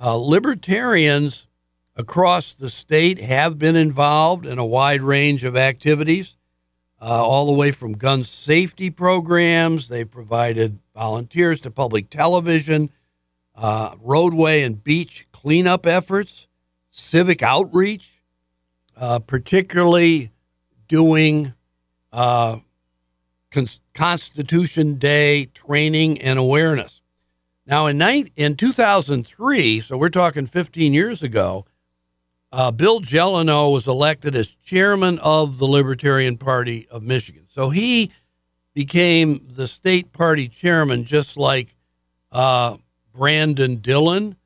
Uh, 0.00 0.14
libertarians 0.14 1.48
across 1.96 2.54
the 2.54 2.70
state 2.70 3.18
have 3.18 3.58
been 3.58 3.74
involved 3.74 4.46
in 4.46 4.58
a 4.58 4.64
wide 4.64 5.02
range 5.02 5.42
of 5.42 5.56
activities, 5.56 6.36
uh, 7.00 7.04
all 7.04 7.46
the 7.46 7.52
way 7.52 7.72
from 7.72 7.94
gun 7.94 8.22
safety 8.22 8.90
programs. 8.90 9.88
They 9.88 10.04
provided 10.04 10.78
volunteers 10.94 11.60
to 11.62 11.70
public 11.72 12.10
television, 12.10 12.90
uh, 13.56 13.96
roadway 14.00 14.62
and 14.62 14.82
beach 14.82 15.26
cleanup 15.48 15.86
efforts, 15.86 16.46
civic 16.90 17.42
outreach, 17.42 18.20
uh, 18.94 19.18
particularly 19.18 20.30
doing 20.88 21.54
uh, 22.12 22.58
Con- 23.50 23.66
Constitution 23.94 24.96
Day 24.96 25.46
training 25.46 26.20
and 26.20 26.38
awareness. 26.38 27.00
Now, 27.66 27.86
in, 27.86 27.96
ni- 27.96 28.30
in 28.36 28.56
2003, 28.56 29.80
so 29.80 29.96
we're 29.96 30.10
talking 30.10 30.46
15 30.46 30.92
years 30.92 31.22
ago, 31.22 31.64
uh, 32.52 32.70
Bill 32.70 33.00
Gelineau 33.00 33.70
was 33.70 33.88
elected 33.88 34.36
as 34.36 34.48
chairman 34.62 35.18
of 35.20 35.56
the 35.56 35.66
Libertarian 35.66 36.36
Party 36.36 36.86
of 36.90 37.02
Michigan. 37.02 37.46
So 37.48 37.70
he 37.70 38.12
became 38.74 39.48
the 39.50 39.66
state 39.66 40.12
party 40.12 40.46
chairman, 40.46 41.04
just 41.04 41.38
like 41.38 41.74
uh, 42.30 42.76
Brandon 43.14 43.76
Dillon 43.76 44.36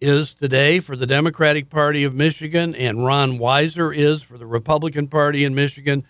is 0.00 0.32
today 0.32 0.80
for 0.80 0.96
the 0.96 1.06
Democratic 1.06 1.68
Party 1.68 2.04
of 2.04 2.14
Michigan, 2.14 2.74
and 2.74 3.04
Ron 3.04 3.38
Weiser 3.38 3.94
is 3.94 4.22
for 4.22 4.38
the 4.38 4.46
Republican 4.46 5.08
Party 5.08 5.44
in 5.44 5.54
Michigan. 5.54 6.06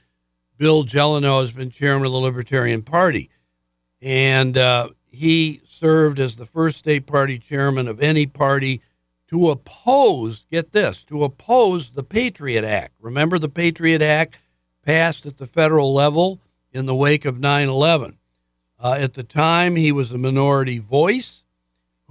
Bill 0.58 0.84
Gelineau 0.84 1.40
has 1.40 1.50
been 1.50 1.70
chairman 1.70 2.06
of 2.06 2.12
the 2.12 2.18
Libertarian 2.18 2.82
Party, 2.82 3.30
and 4.00 4.56
uh, 4.56 4.90
he 5.08 5.60
served 5.68 6.20
as 6.20 6.36
the 6.36 6.46
first 6.46 6.78
state 6.78 7.06
party 7.06 7.38
chairman 7.38 7.88
of 7.88 8.00
any 8.00 8.26
party 8.26 8.80
to 9.28 9.50
oppose, 9.50 10.44
get 10.50 10.72
this, 10.72 11.02
to 11.04 11.24
oppose 11.24 11.90
the 11.90 12.04
Patriot 12.04 12.64
Act. 12.64 12.94
Remember 13.00 13.38
the 13.38 13.48
Patriot 13.48 14.02
Act 14.02 14.38
passed 14.84 15.26
at 15.26 15.38
the 15.38 15.46
federal 15.46 15.92
level 15.92 16.38
in 16.72 16.86
the 16.86 16.94
wake 16.94 17.24
of 17.24 17.40
9 17.40 17.68
11. 17.68 18.18
Uh, 18.78 18.92
at 18.92 19.14
the 19.14 19.24
time, 19.24 19.74
he 19.76 19.90
was 19.90 20.12
a 20.12 20.18
minority 20.18 20.78
voice 20.78 21.39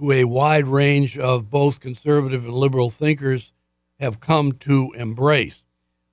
who 0.00 0.12
a 0.12 0.24
wide 0.24 0.66
range 0.66 1.18
of 1.18 1.50
both 1.50 1.78
conservative 1.78 2.46
and 2.46 2.54
liberal 2.54 2.88
thinkers 2.88 3.52
have 3.98 4.18
come 4.18 4.50
to 4.52 4.90
embrace. 4.96 5.62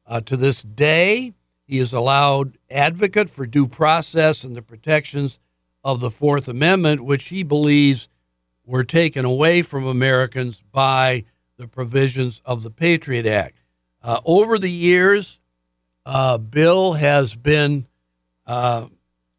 Uh, 0.05 0.19
to 0.19 0.35
this 0.35 0.61
day, 0.61 1.33
he 1.65 1.79
is 1.79 1.93
a 1.93 2.01
loud 2.01 2.57
advocate 2.69 3.29
for 3.29 3.45
due 3.45 3.65
process 3.65 4.43
and 4.43 4.57
the 4.57 4.61
protections 4.61 5.39
of 5.85 6.01
the 6.01 6.11
Fourth 6.11 6.49
Amendment, 6.49 7.05
which 7.05 7.29
he 7.29 7.43
believes 7.43 8.09
were 8.65 8.83
taken 8.83 9.23
away 9.23 9.61
from 9.61 9.87
Americans 9.87 10.61
by 10.73 11.23
the 11.55 11.67
provisions 11.67 12.41
of 12.43 12.63
the 12.63 12.71
Patriot 12.71 13.25
Act. 13.25 13.59
Uh, 14.03 14.19
over 14.25 14.59
the 14.59 14.71
years, 14.71 15.39
uh, 16.05 16.37
Bill 16.37 16.93
has 16.93 17.35
been 17.35 17.87
uh, 18.45 18.87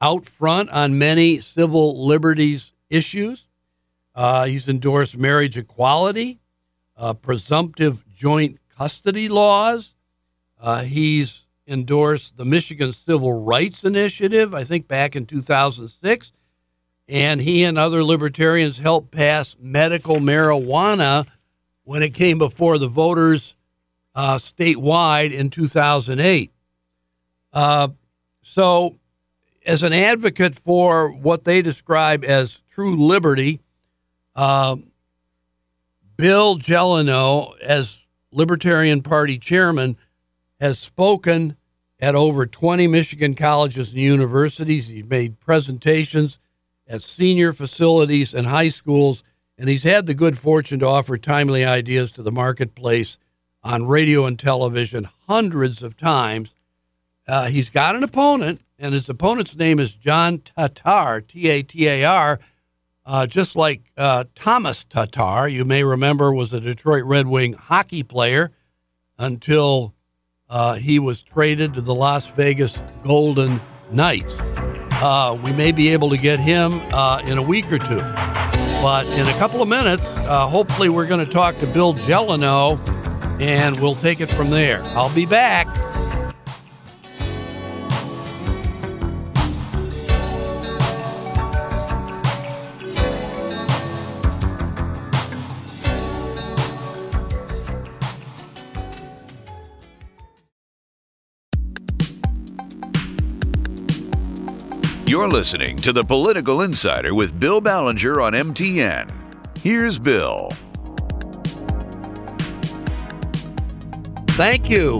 out 0.00 0.26
front 0.26 0.70
on 0.70 0.96
many 0.96 1.38
civil 1.38 2.06
liberties 2.06 2.72
issues. 2.88 3.47
Uh, 4.18 4.46
he's 4.46 4.66
endorsed 4.66 5.16
marriage 5.16 5.56
equality, 5.56 6.40
uh, 6.96 7.14
presumptive 7.14 8.04
joint 8.12 8.58
custody 8.76 9.28
laws. 9.28 9.94
Uh, 10.60 10.82
he's 10.82 11.46
endorsed 11.68 12.36
the 12.36 12.44
Michigan 12.44 12.92
Civil 12.92 13.44
Rights 13.44 13.84
Initiative, 13.84 14.54
I 14.54 14.64
think 14.64 14.88
back 14.88 15.14
in 15.14 15.24
2006. 15.24 16.32
And 17.06 17.40
he 17.40 17.62
and 17.62 17.78
other 17.78 18.02
libertarians 18.02 18.78
helped 18.78 19.12
pass 19.12 19.54
medical 19.60 20.16
marijuana 20.16 21.28
when 21.84 22.02
it 22.02 22.12
came 22.12 22.38
before 22.38 22.76
the 22.76 22.88
voters 22.88 23.54
uh, 24.16 24.38
statewide 24.38 25.32
in 25.32 25.48
2008. 25.48 26.50
Uh, 27.52 27.88
so, 28.42 28.98
as 29.64 29.84
an 29.84 29.92
advocate 29.92 30.58
for 30.58 31.12
what 31.12 31.44
they 31.44 31.62
describe 31.62 32.24
as 32.24 32.62
true 32.68 32.96
liberty, 32.96 33.60
um, 34.38 34.92
Bill 36.16 36.58
Gelineau, 36.58 37.54
as 37.60 37.98
Libertarian 38.30 39.02
Party 39.02 39.36
chairman, 39.36 39.96
has 40.60 40.78
spoken 40.78 41.56
at 41.98 42.14
over 42.14 42.46
20 42.46 42.86
Michigan 42.86 43.34
colleges 43.34 43.90
and 43.90 43.98
universities. 43.98 44.86
He's 44.86 45.04
made 45.04 45.40
presentations 45.40 46.38
at 46.86 47.02
senior 47.02 47.52
facilities 47.52 48.32
and 48.32 48.46
high 48.46 48.68
schools, 48.68 49.24
and 49.58 49.68
he's 49.68 49.82
had 49.82 50.06
the 50.06 50.14
good 50.14 50.38
fortune 50.38 50.78
to 50.78 50.86
offer 50.86 51.18
timely 51.18 51.64
ideas 51.64 52.12
to 52.12 52.22
the 52.22 52.30
marketplace 52.30 53.18
on 53.64 53.88
radio 53.88 54.24
and 54.24 54.38
television 54.38 55.08
hundreds 55.26 55.82
of 55.82 55.96
times. 55.96 56.54
Uh, 57.26 57.48
he's 57.48 57.70
got 57.70 57.96
an 57.96 58.04
opponent, 58.04 58.60
and 58.78 58.94
his 58.94 59.08
opponent's 59.08 59.56
name 59.56 59.80
is 59.80 59.94
John 59.94 60.38
Tatar, 60.38 61.22
T 61.22 61.48
A 61.48 61.62
T 61.64 61.88
A 61.88 62.04
R 62.04 62.38
uh, 63.08 63.26
just 63.26 63.56
like 63.56 63.90
uh, 63.96 64.24
Thomas 64.34 64.84
Tatar, 64.84 65.48
you 65.48 65.64
may 65.64 65.82
remember, 65.82 66.30
was 66.30 66.52
a 66.52 66.60
Detroit 66.60 67.04
Red 67.04 67.26
Wing 67.26 67.54
hockey 67.54 68.02
player 68.02 68.52
until 69.16 69.94
uh, 70.50 70.74
he 70.74 70.98
was 70.98 71.22
traded 71.22 71.72
to 71.74 71.80
the 71.80 71.94
Las 71.94 72.28
Vegas 72.32 72.80
Golden 73.02 73.62
Knights. 73.90 74.34
Uh, 74.38 75.38
we 75.42 75.52
may 75.52 75.72
be 75.72 75.88
able 75.88 76.10
to 76.10 76.18
get 76.18 76.38
him 76.38 76.80
uh, 76.92 77.20
in 77.24 77.38
a 77.38 77.42
week 77.42 77.72
or 77.72 77.78
two. 77.78 78.00
But 78.82 79.06
in 79.06 79.26
a 79.26 79.38
couple 79.38 79.62
of 79.62 79.68
minutes, 79.68 80.04
uh, 80.04 80.46
hopefully, 80.46 80.90
we're 80.90 81.06
going 81.06 81.24
to 81.24 81.32
talk 81.32 81.58
to 81.60 81.66
Bill 81.66 81.94
Gelineau 81.94 82.78
and 83.40 83.80
we'll 83.80 83.94
take 83.94 84.20
it 84.20 84.26
from 84.26 84.50
there. 84.50 84.82
I'll 84.82 85.14
be 85.14 85.24
back. 85.24 85.66
You're 105.18 105.26
listening 105.26 105.78
to 105.78 105.92
The 105.92 106.04
Political 106.04 106.62
Insider 106.62 107.12
with 107.12 107.40
Bill 107.40 107.60
Ballenger 107.60 108.22
on 108.22 108.34
MTN. 108.34 109.10
Here's 109.58 109.98
Bill. 109.98 110.48
Thank 114.36 114.70
you. 114.70 114.96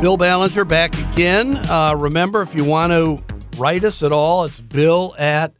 Bill 0.00 0.18
Ballenger 0.18 0.68
back 0.68 0.92
again. 1.12 1.56
Uh, 1.70 1.94
remember, 1.96 2.42
if 2.42 2.52
you 2.52 2.64
want 2.64 2.92
to 2.92 3.22
write 3.60 3.84
us 3.84 4.02
at 4.02 4.10
all, 4.10 4.42
it's 4.42 4.58
bill 4.58 5.14
at 5.16 5.54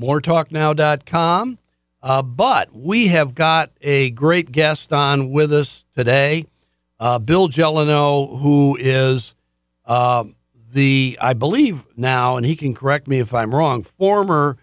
moretalknow.com. 0.00 1.58
Uh, 2.02 2.22
but 2.22 2.74
we 2.74 3.08
have 3.08 3.34
got 3.34 3.70
a 3.82 4.12
great 4.12 4.50
guest 4.50 4.94
on 4.94 5.30
with 5.30 5.52
us 5.52 5.84
today, 5.94 6.46
uh, 6.98 7.18
Bill 7.18 7.48
Gelineau, 7.48 8.38
who 8.40 8.78
is 8.80 9.34
uh, 9.84 10.24
the, 10.72 11.18
I 11.20 11.34
believe 11.34 11.84
now, 11.96 12.36
and 12.36 12.46
he 12.46 12.56
can 12.56 12.74
correct 12.74 13.06
me 13.06 13.18
if 13.18 13.34
I'm 13.34 13.54
wrong, 13.54 13.82
former 13.82 14.56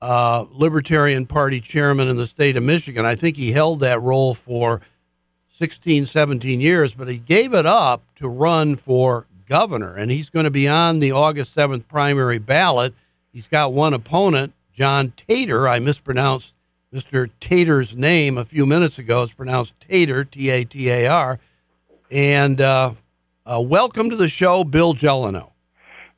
uh, 0.00 0.44
Libertarian 0.50 1.26
Party 1.26 1.60
chairman 1.60 2.08
in 2.08 2.16
the 2.16 2.26
state 2.26 2.56
of 2.56 2.64
Michigan. 2.64 3.06
I 3.06 3.14
think 3.14 3.36
he 3.36 3.52
held 3.52 3.80
that 3.80 4.02
role 4.02 4.34
for 4.34 4.80
16, 5.56 6.06
17 6.06 6.60
years, 6.60 6.94
but 6.94 7.06
he 7.06 7.18
gave 7.18 7.54
it 7.54 7.66
up 7.66 8.02
to 8.16 8.28
run 8.28 8.74
for 8.74 9.26
governor, 9.46 9.94
and 9.94 10.10
he's 10.10 10.30
going 10.30 10.44
to 10.44 10.50
be 10.50 10.66
on 10.66 10.98
the 10.98 11.12
August 11.12 11.54
7th 11.54 11.86
primary 11.86 12.38
ballot. 12.38 12.94
He's 13.32 13.46
got 13.46 13.72
one 13.72 13.94
opponent, 13.94 14.54
John 14.72 15.12
Tatar. 15.16 15.68
I 15.68 15.78
mispronounced 15.78 16.54
Mr. 16.92 17.30
Tatar's 17.38 17.96
name 17.96 18.36
a 18.36 18.44
few 18.44 18.66
minutes 18.66 18.98
ago. 18.98 19.22
It's 19.22 19.34
pronounced 19.34 19.74
Tatar, 19.80 20.24
T 20.24 20.50
A 20.50 20.64
T 20.64 20.90
A 20.90 21.06
R. 21.06 21.38
And 22.10 22.60
uh, 22.60 22.94
uh, 23.46 23.60
welcome 23.60 24.10
to 24.10 24.16
the 24.16 24.28
show, 24.28 24.64
Bill 24.64 24.94
Gelineau. 24.94 25.51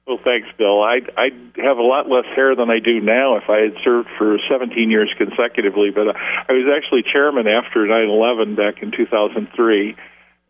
Well, 0.06 0.18
thanks, 0.22 0.48
Bill. 0.58 0.82
I'd, 0.82 1.08
I'd 1.16 1.56
have 1.64 1.78
a 1.78 1.82
lot 1.82 2.10
less 2.10 2.26
hair 2.36 2.54
than 2.54 2.68
I 2.68 2.78
do 2.78 3.00
now 3.00 3.36
if 3.36 3.48
I 3.48 3.60
had 3.60 3.74
served 3.82 4.08
for 4.18 4.36
17 4.50 4.90
years 4.90 5.10
consecutively, 5.16 5.90
but 5.90 6.14
I 6.14 6.52
was 6.52 6.68
actually 6.76 7.04
chairman 7.10 7.46
after 7.48 7.86
9/11 7.86 8.56
back 8.56 8.82
in 8.82 8.92
2003 8.92 9.96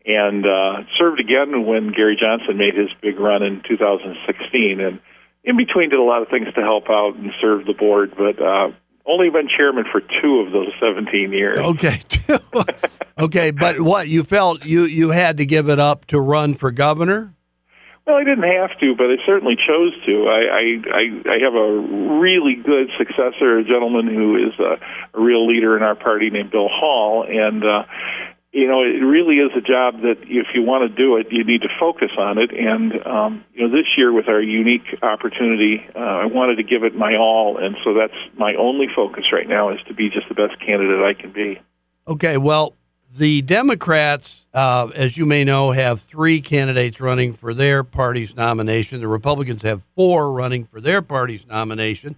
and 0.05 0.45
uh, 0.45 0.83
served 0.99 1.19
again 1.19 1.65
when 1.65 1.91
Gary 1.91 2.17
Johnson 2.19 2.57
made 2.57 2.75
his 2.75 2.89
big 3.01 3.19
run 3.19 3.43
in 3.43 3.63
2016 3.67 4.79
and 4.79 4.99
in 5.43 5.57
between 5.57 5.89
did 5.89 5.99
a 5.99 6.03
lot 6.03 6.21
of 6.21 6.27
things 6.29 6.47
to 6.55 6.61
help 6.61 6.89
out 6.89 7.15
and 7.15 7.31
serve 7.39 7.65
the 7.65 7.73
board, 7.73 8.13
but 8.17 8.41
uh, 8.41 8.71
only 9.05 9.29
been 9.29 9.47
chairman 9.47 9.85
for 9.91 10.01
two 10.01 10.39
of 10.45 10.51
those 10.51 10.71
17 10.79 11.31
years. 11.31 11.59
Okay, 11.59 12.01
okay, 13.19 13.51
but 13.51 13.79
what 13.79 14.07
you 14.07 14.23
felt 14.23 14.65
you 14.65 14.83
you 14.83 15.11
had 15.11 15.37
to 15.37 15.45
give 15.45 15.69
it 15.69 15.79
up 15.79 16.05
to 16.05 16.19
run 16.19 16.55
for 16.55 16.71
governor? 16.71 17.33
Well, 18.05 18.17
I 18.17 18.23
didn't 18.23 18.43
have 18.45 18.77
to, 18.81 18.95
but 18.95 19.05
I 19.05 19.17
certainly 19.25 19.55
chose 19.55 19.93
to. 20.05 20.27
I 20.29 20.41
I 20.45 20.63
I, 20.93 21.03
I 21.25 21.37
have 21.41 21.55
a 21.55 22.19
really 22.21 22.53
good 22.53 22.91
successor, 22.99 23.57
a 23.57 23.63
gentleman 23.63 24.07
who 24.07 24.35
is 24.37 24.53
a, 24.59 24.77
a 25.17 25.21
real 25.21 25.47
leader 25.47 25.75
in 25.75 25.81
our 25.81 25.95
party 25.95 26.29
named 26.29 26.51
Bill 26.51 26.69
Hall, 26.69 27.25
and 27.27 27.63
uh, 27.63 27.83
you 28.55 28.69
know, 28.69 28.83
it 28.83 29.03
really 29.03 29.35
is 29.35 29.51
a 29.57 29.59
job 29.59 30.01
that 30.03 30.15
if 30.21 30.47
you 30.55 30.63
want 30.63 30.89
to 30.89 30.95
do 30.95 31.17
it, 31.17 31.27
you 31.29 31.43
need 31.43 31.61
to 31.63 31.67
focus 31.77 32.11
on 32.17 32.37
it. 32.37 32.51
And 32.55 32.93
um, 33.05 33.43
you 33.53 33.67
know, 33.67 33.75
this 33.75 33.85
year 33.97 34.13
with 34.13 34.29
our 34.29 34.41
unique 34.41 34.85
opportunity, 35.01 35.83
uh, 35.93 35.99
I 35.99 36.25
wanted 36.25 36.55
to 36.55 36.63
give 36.63 36.85
it 36.85 36.95
my 36.95 37.17
all, 37.17 37.57
and 37.57 37.75
so 37.83 37.93
that's 37.93 38.15
my 38.37 38.53
only 38.55 38.87
focus 38.95 39.25
right 39.33 39.47
now 39.47 39.71
is 39.73 39.79
to 39.87 39.93
be 39.93 40.09
just 40.09 40.29
the 40.29 40.35
best 40.35 40.57
candidate 40.65 41.03
I 41.03 41.19
can 41.19 41.33
be. 41.33 41.59
Okay, 42.07 42.37
well, 42.37 42.75
the 43.15 43.41
Democrats, 43.43 44.45
uh, 44.53 44.89
as 44.93 45.17
you 45.17 45.25
may 45.25 45.43
know, 45.45 45.71
have 45.71 46.01
three 46.01 46.41
candidates 46.41 46.99
running 46.99 47.31
for 47.31 47.53
their 47.53 47.83
party's 47.83 48.35
nomination. 48.35 48.99
The 48.99 49.07
Republicans 49.07 49.61
have 49.61 49.83
four 49.95 50.33
running 50.33 50.65
for 50.65 50.81
their 50.81 51.01
party's 51.01 51.47
nomination. 51.47 52.17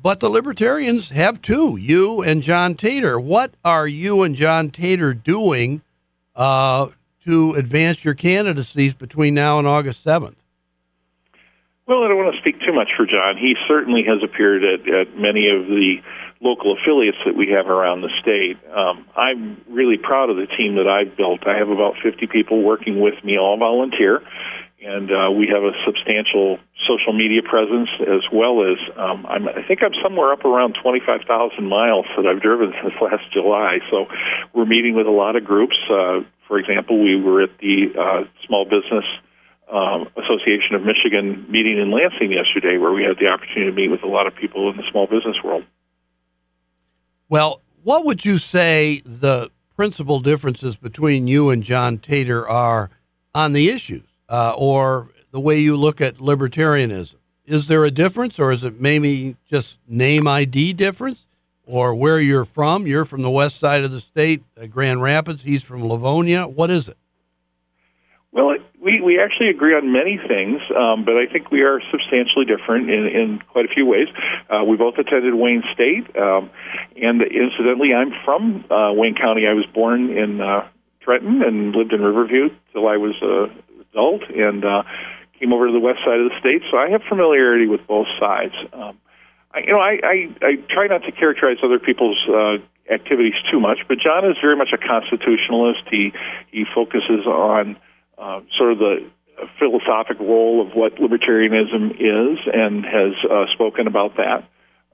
But 0.00 0.20
the 0.20 0.28
Libertarians 0.28 1.10
have 1.10 1.42
two, 1.42 1.76
you 1.76 2.22
and 2.22 2.42
John 2.42 2.74
Tatar. 2.74 3.18
What 3.18 3.54
are 3.64 3.86
you 3.86 4.22
and 4.22 4.34
John 4.34 4.70
Tatar 4.70 5.12
doing 5.14 5.82
uh, 6.36 6.88
to 7.24 7.54
advance 7.54 8.04
your 8.04 8.14
candidacies 8.14 8.94
between 8.94 9.34
now 9.34 9.58
and 9.58 9.66
August 9.66 10.04
7th? 10.04 10.36
Well, 11.86 12.04
I 12.04 12.08
don't 12.08 12.16
want 12.16 12.34
to 12.34 12.40
speak 12.40 12.60
too 12.60 12.72
much 12.72 12.88
for 12.96 13.06
John. 13.06 13.36
He 13.36 13.54
certainly 13.66 14.04
has 14.06 14.22
appeared 14.22 14.62
at, 14.62 14.88
at 14.88 15.16
many 15.18 15.48
of 15.48 15.66
the 15.66 15.96
local 16.42 16.76
affiliates 16.76 17.18
that 17.24 17.36
we 17.36 17.54
have 17.54 17.68
around 17.68 18.02
the 18.02 18.10
state. 18.20 18.58
Um, 18.74 19.06
I'm 19.16 19.62
really 19.70 19.96
proud 19.96 20.28
of 20.28 20.36
the 20.36 20.46
team 20.46 20.74
that 20.74 20.88
I've 20.88 21.16
built. 21.16 21.46
I 21.46 21.56
have 21.56 21.68
about 21.68 21.94
50 22.02 22.26
people 22.26 22.62
working 22.62 23.00
with 23.00 23.22
me, 23.24 23.38
all 23.38 23.56
volunteer 23.56 24.20
and 24.82 25.10
uh, 25.10 25.30
we 25.30 25.46
have 25.46 25.62
a 25.62 25.70
substantial 25.86 26.58
social 26.86 27.14
media 27.14 27.40
presence 27.42 27.88
as 28.02 28.26
well 28.32 28.66
as 28.66 28.78
um, 28.98 29.24
I'm, 29.26 29.46
I 29.46 29.62
think 29.62 29.80
I'm 29.82 29.94
somewhere 30.02 30.32
up 30.32 30.44
around 30.44 30.74
25,000 30.82 31.22
miles 31.62 32.06
that 32.16 32.26
I've 32.26 32.42
driven 32.42 32.74
since 32.82 32.94
last 33.00 33.22
July. 33.32 33.78
So 33.90 34.06
we're 34.52 34.66
meeting 34.66 34.94
with 34.94 35.06
a 35.06 35.14
lot 35.14 35.36
of 35.36 35.44
groups. 35.44 35.78
Uh, 35.86 36.26
for 36.48 36.58
example, 36.58 37.02
we 37.02 37.14
were 37.14 37.42
at 37.42 37.56
the 37.58 37.94
uh, 37.94 38.24
Small 38.46 38.64
Business 38.64 39.06
um, 39.70 40.10
Association 40.18 40.74
of 40.74 40.82
Michigan 40.82 41.46
meeting 41.48 41.78
in 41.78 41.94
Lansing 41.94 42.32
yesterday, 42.34 42.76
where 42.76 42.92
we 42.92 43.04
had 43.04 43.16
the 43.18 43.30
opportunity 43.30 43.70
to 43.70 43.72
meet 43.72 43.88
with 43.88 44.02
a 44.02 44.10
lot 44.10 44.26
of 44.26 44.34
people 44.34 44.68
in 44.68 44.76
the 44.76 44.84
small 44.90 45.06
business 45.06 45.36
world. 45.44 45.64
Well, 47.32 47.62
what 47.82 48.04
would 48.04 48.26
you 48.26 48.36
say 48.36 49.00
the 49.06 49.50
principal 49.74 50.20
differences 50.20 50.76
between 50.76 51.26
you 51.26 51.48
and 51.48 51.62
John 51.62 51.96
Tatar 51.96 52.46
are 52.46 52.90
on 53.34 53.54
the 53.54 53.70
issues? 53.70 54.12
uh, 54.32 54.54
or 54.56 55.10
the 55.30 55.38
way 55.38 55.58
you 55.58 55.76
look 55.76 56.00
at 56.00 56.16
libertarianism? 56.16 57.16
Is 57.44 57.68
there 57.68 57.84
a 57.84 57.90
difference, 57.90 58.38
or 58.38 58.50
is 58.50 58.64
it 58.64 58.80
maybe 58.80 59.36
just 59.46 59.78
name 59.86 60.26
ID 60.26 60.72
difference, 60.72 61.26
or 61.66 61.94
where 61.94 62.18
you're 62.18 62.46
from? 62.46 62.86
You're 62.86 63.04
from 63.04 63.20
the 63.22 63.30
west 63.30 63.60
side 63.60 63.84
of 63.84 63.92
the 63.92 64.00
state, 64.00 64.42
uh, 64.60 64.66
Grand 64.66 65.02
Rapids. 65.02 65.42
He's 65.42 65.62
from 65.62 65.86
Livonia. 65.86 66.46
What 66.46 66.70
is 66.70 66.88
it? 66.88 66.96
Well, 68.30 68.56
we, 68.82 69.00
we 69.00 69.20
actually 69.20 69.48
agree 69.48 69.74
on 69.74 69.92
many 69.92 70.18
things, 70.18 70.60
um, 70.74 71.04
but 71.04 71.14
I 71.14 71.26
think 71.30 71.52
we 71.52 71.62
are 71.62 71.80
substantially 71.90 72.44
different 72.44 72.90
in, 72.90 73.06
in 73.06 73.38
quite 73.48 73.64
a 73.64 73.68
few 73.68 73.86
ways. 73.86 74.08
Uh, 74.50 74.64
we 74.64 74.76
both 74.76 74.98
attended 74.98 75.34
Wayne 75.34 75.62
State, 75.72 76.10
um, 76.18 76.50
and 76.96 77.22
incidentally, 77.22 77.94
I'm 77.94 78.10
from 78.24 78.64
uh, 78.68 78.92
Wayne 78.92 79.14
County. 79.14 79.46
I 79.46 79.54
was 79.54 79.66
born 79.72 80.10
in 80.10 80.40
uh, 80.40 80.66
Trenton 81.00 81.42
and 81.42 81.74
lived 81.74 81.92
in 81.92 82.02
Riverview 82.02 82.50
till 82.72 82.88
I 82.88 82.96
was 82.96 83.14
uh, 83.22 83.54
adult 83.92 84.22
and 84.28 84.64
uh, 84.64 84.82
came 85.38 85.52
over 85.52 85.68
to 85.68 85.72
the 85.72 85.80
west 85.80 86.00
side 86.04 86.18
of 86.18 86.30
the 86.30 86.36
state, 86.40 86.62
so 86.68 86.76
I 86.76 86.90
have 86.90 87.02
familiarity 87.08 87.68
with 87.68 87.86
both 87.86 88.08
sides. 88.18 88.54
Um, 88.72 88.98
I, 89.54 89.60
you 89.60 89.72
know, 89.72 89.80
I, 89.80 90.00
I, 90.02 90.16
I 90.42 90.52
try 90.68 90.88
not 90.88 91.04
to 91.04 91.12
characterize 91.12 91.58
other 91.62 91.78
people's 91.78 92.18
uh, 92.26 92.58
activities 92.92 93.38
too 93.48 93.60
much, 93.60 93.78
but 93.86 93.98
John 94.02 94.28
is 94.28 94.36
very 94.42 94.56
much 94.56 94.74
a 94.74 94.78
constitutionalist. 94.78 95.86
He 95.88 96.12
he 96.50 96.64
focuses 96.74 97.26
on 97.26 97.76
sort 98.56 98.72
of 98.72 98.78
the 98.78 99.10
philosophic 99.58 100.18
role 100.20 100.66
of 100.66 100.74
what 100.74 100.96
libertarianism 100.96 101.92
is, 101.98 102.38
and 102.52 102.84
has 102.84 103.12
uh, 103.30 103.44
spoken 103.52 103.86
about 103.86 104.16
that. 104.16 104.44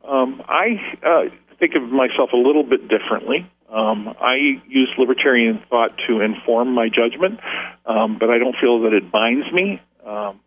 Um, 0.09 0.43
I 0.49 0.81
uh, 1.05 1.35
think 1.59 1.75
of 1.75 1.83
myself 1.83 2.31
a 2.33 2.37
little 2.37 2.63
bit 2.63 2.89
differently. 2.89 3.51
Um, 3.71 4.15
I 4.21 4.63
use 4.67 4.89
libertarian 4.97 5.63
thought 5.69 5.91
to 6.09 6.21
inform 6.21 6.73
my 6.73 6.89
judgment, 6.89 7.41
um, 7.85 8.17
but 8.19 8.31
I 8.31 8.39
don't 8.39 8.57
feel 8.59 8.83
that 8.83 8.95
it 8.95 9.13
binds 9.13 9.53
me. 9.53 9.81
Um, 10.07 10.41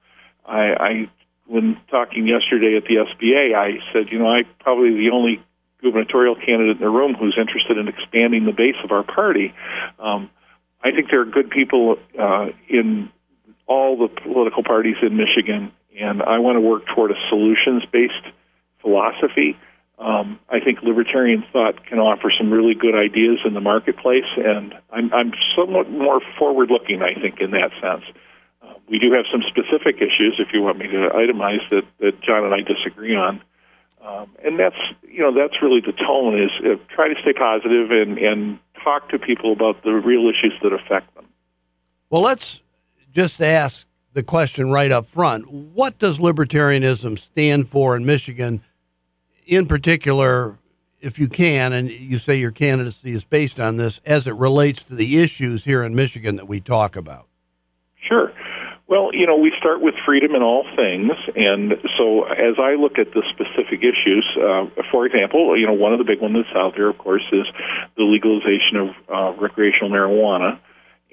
I, 0.45 0.73
I, 0.73 1.09
when 1.45 1.77
talking 1.91 2.27
yesterday 2.27 2.77
at 2.77 2.83
the 2.85 2.95
SBA, 2.95 3.55
I 3.55 3.77
said, 3.93 4.11
you 4.11 4.17
know, 4.17 4.27
I'm 4.27 4.45
probably 4.59 4.97
the 4.97 5.11
only 5.13 5.43
gubernatorial 5.83 6.35
candidate 6.35 6.77
in 6.77 6.81
the 6.81 6.89
room 6.89 7.13
who's 7.13 7.37
interested 7.39 7.77
in 7.77 7.87
expanding 7.87 8.45
the 8.45 8.53
base 8.53 8.77
of 8.83 8.91
our 8.91 9.03
party. 9.03 9.53
Um, 9.99 10.31
I 10.83 10.91
think 10.91 11.09
there 11.09 11.21
are 11.21 11.25
good 11.25 11.49
people 11.49 11.97
uh, 12.19 12.47
in 12.67 13.09
all 13.67 13.97
the 13.97 14.07
political 14.07 14.63
parties 14.63 14.97
in 15.01 15.15
Michigan, 15.15 15.71
and 15.99 16.21
I 16.21 16.39
want 16.39 16.55
to 16.57 16.61
work 16.61 16.83
toward 16.93 17.11
a 17.11 17.15
solutions-based 17.29 18.33
philosophy 18.81 19.57
um, 20.01 20.39
I 20.49 20.59
think 20.59 20.81
libertarian 20.81 21.43
thought 21.53 21.85
can 21.85 21.99
offer 21.99 22.33
some 22.35 22.51
really 22.51 22.73
good 22.73 22.95
ideas 22.95 23.37
in 23.45 23.53
the 23.53 23.61
marketplace, 23.61 24.25
and 24.35 24.73
I'm, 24.91 25.13
I'm 25.13 25.31
somewhat 25.55 25.91
more 25.91 26.19
forward 26.39 26.71
looking, 26.71 27.03
I 27.03 27.13
think, 27.13 27.39
in 27.39 27.51
that 27.51 27.69
sense. 27.77 28.03
Uh, 28.63 28.73
we 28.89 28.97
do 28.97 29.13
have 29.13 29.25
some 29.31 29.43
specific 29.45 30.01
issues, 30.01 30.41
if 30.41 30.49
you 30.53 30.63
want 30.63 30.79
me 30.79 30.87
to 30.87 31.09
itemize, 31.13 31.61
that, 31.69 31.83
that 31.99 32.19
John 32.25 32.45
and 32.45 32.53
I 32.53 32.61
disagree 32.65 33.15
on. 33.15 33.41
Um, 34.05 34.31
and 34.43 34.59
that's 34.59 34.75
you 35.07 35.19
know 35.19 35.33
that's 35.33 35.61
really 35.61 35.79
the 35.79 35.93
tone 35.93 36.41
is 36.41 36.49
uh, 36.65 36.75
try 36.93 37.07
to 37.07 37.15
stay 37.21 37.33
positive 37.33 37.91
and 37.91 38.17
and 38.17 38.59
talk 38.83 39.09
to 39.09 39.19
people 39.19 39.53
about 39.53 39.83
the 39.83 39.91
real 39.91 40.27
issues 40.27 40.53
that 40.63 40.73
affect 40.73 41.13
them. 41.15 41.25
Well, 42.09 42.21
let's 42.21 42.61
just 43.11 43.41
ask 43.41 43.85
the 44.13 44.23
question 44.23 44.71
right 44.71 44.91
up 44.91 45.05
front: 45.05 45.51
What 45.51 45.99
does 45.99 46.17
libertarianism 46.17 47.19
stand 47.19 47.69
for 47.69 47.95
in 47.95 48.05
Michigan? 48.05 48.63
in 49.51 49.65
particular, 49.65 50.57
if 51.01 51.19
you 51.19 51.27
can, 51.27 51.73
and 51.73 51.89
you 51.91 52.17
say 52.17 52.35
your 52.35 52.51
candidacy 52.51 53.11
is 53.11 53.25
based 53.25 53.59
on 53.59 53.75
this, 53.75 53.99
as 54.05 54.27
it 54.27 54.35
relates 54.35 54.83
to 54.83 54.95
the 54.95 55.21
issues 55.21 55.65
here 55.65 55.83
in 55.83 55.93
Michigan 55.93 56.37
that 56.37 56.47
we 56.47 56.61
talk 56.61 56.95
about? 56.95 57.27
Sure. 58.07 58.31
Well, 58.91 59.12
you 59.13 59.25
know, 59.25 59.38
we 59.38 59.54
start 59.58 59.80
with 59.80 59.95
freedom 60.06 60.36
in 60.36 60.43
all 60.43 60.67
things, 60.75 61.15
and 61.34 61.80
so 61.97 62.27
as 62.27 62.60
I 62.60 62.75
look 62.75 62.99
at 62.99 63.13
the 63.15 63.23
specific 63.32 63.80
issues, 63.88 64.27
uh, 64.36 64.67
for 64.91 65.06
example, 65.06 65.58
you 65.58 65.65
know, 65.65 65.71
one 65.71 65.93
of 65.93 65.99
the 65.99 66.04
big 66.04 66.19
ones 66.19 66.36
that's 66.36 66.54
out 66.54 66.73
there, 66.75 66.89
of 66.89 66.97
course, 66.97 67.23
is 67.32 67.47
the 67.95 68.04
legalization 68.04 68.75
of 68.75 68.89
uh, 69.08 69.39
recreational 69.39 69.89
marijuana, 69.89 70.60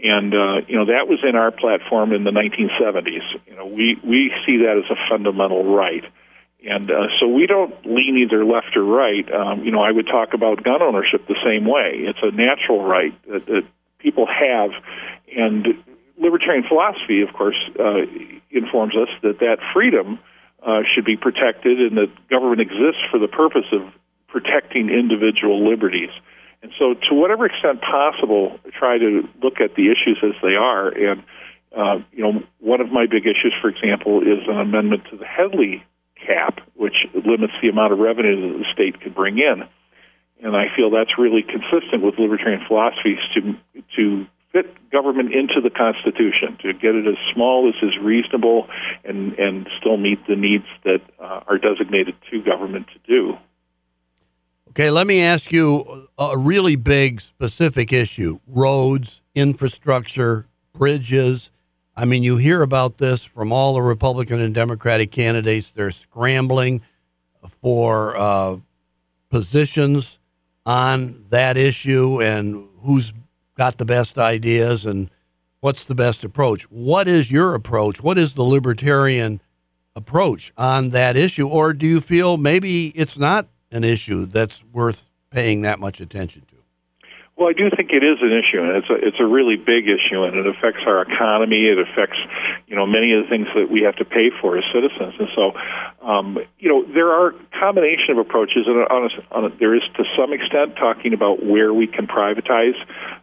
and 0.03 0.35
uh, 0.35 0.67
you 0.67 0.75
know 0.75 0.87
that 0.87 1.07
was 1.07 1.21
in 1.23 1.37
our 1.37 1.53
platform 1.53 2.13
in 2.13 2.25
the 2.25 2.35
1970s. 2.35 3.23
You 3.47 3.55
know, 3.55 3.67
we 3.67 3.95
we 4.03 4.35
see 4.45 4.67
that 4.67 4.83
as 4.83 4.91
a 4.91 4.99
fundamental 5.09 5.63
right. 5.63 6.03
And 6.67 6.91
uh, 6.91 7.07
so 7.21 7.29
we 7.29 7.47
don't 7.47 7.73
lean 7.87 8.19
either 8.19 8.45
left 8.45 8.75
or 8.75 8.83
right. 8.83 9.23
Um, 9.33 9.63
you 9.63 9.71
know, 9.71 9.81
I 9.81 9.93
would 9.93 10.09
talk 10.09 10.35
about 10.35 10.65
gun 10.65 10.83
ownership 10.83 11.29
the 11.29 11.39
same 11.47 11.65
way. 11.65 12.03
It's 12.11 12.19
a 12.23 12.35
natural 12.35 12.83
right 12.83 13.15
that, 13.31 13.47
that 13.47 13.63
people 14.01 14.27
have, 14.27 14.71
and 15.31 15.79
libertarian 16.21 16.65
philosophy, 16.69 17.23
of 17.23 17.33
course, 17.35 17.59
uh, 17.79 18.07
informs 18.51 18.95
us 18.97 19.09
that 19.23 19.39
that 19.41 19.59
freedom 19.73 20.19
uh, 20.63 20.83
should 20.95 21.05
be 21.05 21.17
protected, 21.17 21.81
and 21.81 21.97
that 21.97 22.11
government 22.29 22.61
exists 22.61 23.03
for 23.11 23.19
the 23.19 23.29
purpose 23.29 23.67
of 23.73 23.83
protecting 24.29 24.91
individual 24.91 25.69
liberties. 25.69 26.11
And 26.63 26.73
so, 26.79 26.95
to 27.09 27.15
whatever 27.15 27.47
extent 27.47 27.81
possible, 27.81 28.59
try 28.77 28.99
to 28.99 29.29
look 29.43 29.61
at 29.61 29.77
the 29.77 29.91
issues 29.93 30.19
as 30.23 30.35
they 30.43 30.57
are. 30.57 30.89
And 30.89 31.23
uh, 31.77 32.03
you 32.13 32.23
know, 32.23 32.43
one 32.61 32.81
of 32.81 32.91
my 32.91 33.07
big 33.07 33.27
issues, 33.27 33.55
for 33.61 33.69
example, 33.69 34.23
is 34.23 34.47
an 34.49 34.59
amendment 34.59 35.05
to 35.11 35.17
the 35.17 35.25
Headlee 35.25 35.83
cap, 36.27 36.61
which 36.75 37.07
limits 37.15 37.53
the 37.63 37.69
amount 37.69 37.93
of 37.93 37.99
revenue 37.99 38.53
that 38.53 38.59
the 38.59 38.65
state 38.73 39.01
could 39.01 39.15
bring 39.15 39.39
in. 39.39 39.63
And 40.43 40.57
I 40.57 40.67
feel 40.75 40.91
that's 40.91 41.19
really 41.19 41.43
consistent 41.43 42.03
with 42.03 42.19
libertarian 42.19 42.63
philosophies 42.67 43.19
to 43.35 43.55
to 43.97 44.27
fit 44.63 44.91
government 44.91 45.33
into 45.35 45.61
the 45.63 45.71
Constitution, 45.71 46.57
to 46.63 46.73
get 46.73 46.95
it 46.95 47.07
as 47.07 47.17
small 47.35 47.69
as 47.69 47.75
is 47.83 47.97
reasonable 48.01 48.69
and, 49.05 49.33
and 49.39 49.69
still 49.79 49.97
meet 49.97 50.19
the 50.27 50.37
needs 50.37 50.65
that 50.85 51.01
uh, 51.21 51.41
are 51.47 51.59
designated 51.59 52.15
to 52.31 52.43
government 52.43 52.87
to 52.89 52.99
do. 53.07 53.37
Okay, 54.71 54.91
let 54.91 55.07
me 55.07 55.21
ask 55.21 55.51
you 55.51 56.09
a 56.19 56.37
really 56.37 56.77
big 56.77 57.21
specific 57.21 57.93
issue 57.93 58.39
roads, 58.47 59.23
infrastructure, 59.35 60.47
bridges. 60.73 61.51
I 61.97 62.05
mean, 62.05 62.23
you 62.23 62.37
hear 62.37 62.63
about 62.63 62.99
this 62.99 63.25
from 63.25 63.51
all 63.51 63.75
the 63.75 63.83
Republican 63.83 64.41
and 64.41 64.55
Democratic 64.55 65.11
candidates. 65.11 65.71
They're 65.71 65.91
scrambling 65.91 66.83
for 67.61 68.17
uh, 68.17 68.57
positions 69.31 70.19
on 70.65 71.25
that 71.31 71.57
issue 71.57 72.23
and 72.23 72.69
who's 72.83 73.13
got 73.59 73.77
the 73.77 73.85
best 73.85 74.17
ideas 74.17 74.87
and 74.87 75.11
what's 75.61 75.85
the 75.85 75.95
best 75.95 76.25
approach. 76.25 76.63
What 76.71 77.09
is 77.09 77.31
your 77.31 77.55
approach? 77.55 78.03
What 78.03 78.17
is 78.17 78.35
the 78.35 78.45
libertarian 78.45 79.41
approach 79.97 80.53
on 80.57 80.91
that 80.91 81.17
issue? 81.17 81.49
Or 81.49 81.75
do 81.75 81.87
you 81.87 82.01
feel 82.01 82.37
maybe 82.37 82.89
it's 82.89 83.19
not 83.19 83.49
an 83.73 83.85
issue 83.85 84.25
that's 84.27 84.65
worth 84.73 85.11
paying 85.31 85.63
that 85.63 85.81
much 85.81 86.01
attention? 86.01 86.43
Well, 87.39 87.47
I 87.49 87.53
do 87.53 87.71
think 87.71 87.93
it 87.93 88.03
is 88.03 88.19
an 88.21 88.35
issue, 88.35 88.59
and 88.59 88.83
it's 88.83 88.91
a 88.91 88.95
it's 88.99 89.21
a 89.21 89.25
really 89.25 89.55
big 89.55 89.87
issue, 89.87 90.25
and 90.27 90.35
it 90.35 90.47
affects 90.49 90.83
our 90.85 91.03
economy. 91.03 91.71
It 91.71 91.79
affects, 91.79 92.19
you 92.67 92.75
know, 92.75 92.85
many 92.85 93.15
of 93.15 93.23
the 93.23 93.29
things 93.31 93.47
that 93.55 93.71
we 93.71 93.83
have 93.83 93.95
to 94.03 94.05
pay 94.05 94.35
for 94.43 94.59
as 94.59 94.65
citizens. 94.75 95.15
And 95.23 95.29
so, 95.39 95.55
um, 96.03 96.39
you 96.59 96.69
know, 96.69 96.83
there 96.83 97.15
are 97.15 97.29
a 97.29 97.35
combination 97.55 98.11
of 98.11 98.19
approaches, 98.19 98.67
and 98.67 98.83
on 98.91 99.07
a, 99.07 99.35
on 99.35 99.45
a, 99.45 99.57
there 99.57 99.73
is 99.77 99.83
to 99.99 100.05
some 100.19 100.33
extent 100.33 100.75
talking 100.75 101.15
about 101.15 101.39
where 101.39 101.73
we 101.73 101.87
can 101.87 102.09
privatize 102.09 102.75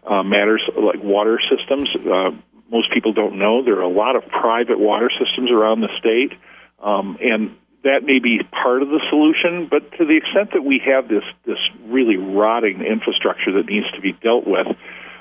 uh, 0.08 0.24
matters 0.24 0.64
like 0.80 1.04
water 1.04 1.38
systems. 1.52 1.94
Uh, 1.94 2.32
most 2.72 2.94
people 2.94 3.12
don't 3.12 3.38
know 3.38 3.64
there 3.66 3.80
are 3.80 3.82
a 3.82 3.90
lot 3.92 4.16
of 4.16 4.24
private 4.30 4.80
water 4.80 5.12
systems 5.12 5.52
around 5.52 5.82
the 5.82 5.92
state, 6.00 6.32
um, 6.80 7.18
and 7.20 7.52
that 7.86 8.02
may 8.04 8.18
be 8.18 8.42
part 8.52 8.82
of 8.82 8.90
the 8.90 9.00
solution, 9.10 9.70
but 9.70 9.86
to 9.98 10.06
the 10.06 10.18
extent 10.18 10.52
that 10.54 10.66
we 10.66 10.82
have 10.84 11.08
this 11.08 11.24
this 11.46 11.62
really 11.86 12.18
rotting 12.18 12.82
infrastructure 12.82 13.54
that 13.54 13.70
needs 13.70 13.86
to 13.94 14.02
be 14.02 14.12
dealt 14.12 14.46
with, 14.46 14.68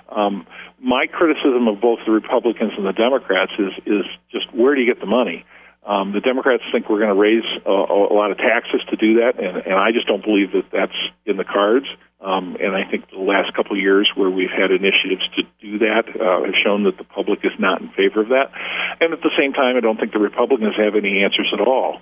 um, 0.09 0.47
my 0.81 1.07
criticism 1.07 1.69
of 1.69 1.81
both 1.81 2.01
the 2.05 2.13
Republicans 2.13 2.73
and 2.77 2.87
the 2.87 2.97
Democrats 2.97 3.53
is 3.59 3.73
is 3.87 4.05
just 4.33 4.53
where 4.53 4.75
do 4.75 4.81
you 4.81 4.89
get 4.89 4.99
the 4.99 5.07
money? 5.07 5.45
Um, 5.85 6.13
the 6.13 6.21
Democrats 6.21 6.63
think 6.73 6.89
we're 6.89 7.05
going 7.05 7.13
to 7.13 7.21
raise 7.21 7.45
a, 7.67 7.71
a 7.71 8.17
lot 8.17 8.33
of 8.33 8.39
taxes 8.39 8.81
to 8.89 8.97
do 8.97 9.21
that, 9.21 9.37
and, 9.37 9.69
and 9.69 9.75
I 9.77 9.93
just 9.93 10.09
don't 10.09 10.25
believe 10.25 10.53
that 10.53 10.73
that's 10.73 10.97
in 11.27 11.37
the 11.37 11.45
cards. 11.45 11.85
Um, 12.25 12.57
and 12.57 12.73
I 12.73 12.89
think 12.89 13.11
the 13.11 13.21
last 13.21 13.53
couple 13.53 13.77
of 13.77 13.83
years 13.83 14.09
where 14.15 14.31
we've 14.31 14.49
had 14.49 14.73
initiatives 14.73 15.29
to 15.37 15.43
do 15.61 15.79
that 15.85 16.09
uh, 16.09 16.49
have 16.49 16.57
shown 16.65 16.85
that 16.85 16.97
the 16.97 17.05
public 17.05 17.45
is 17.45 17.53
not 17.59 17.83
in 17.83 17.91
favor 17.93 18.23
of 18.23 18.33
that. 18.33 18.49
And 19.01 19.13
at 19.13 19.21
the 19.21 19.29
same 19.37 19.53
time, 19.53 19.77
I 19.77 19.81
don't 19.81 20.01
think 20.01 20.13
the 20.17 20.25
Republicans 20.25 20.73
have 20.81 20.97
any 20.97 21.23
answers 21.23 21.53
at 21.53 21.61
all. 21.61 22.01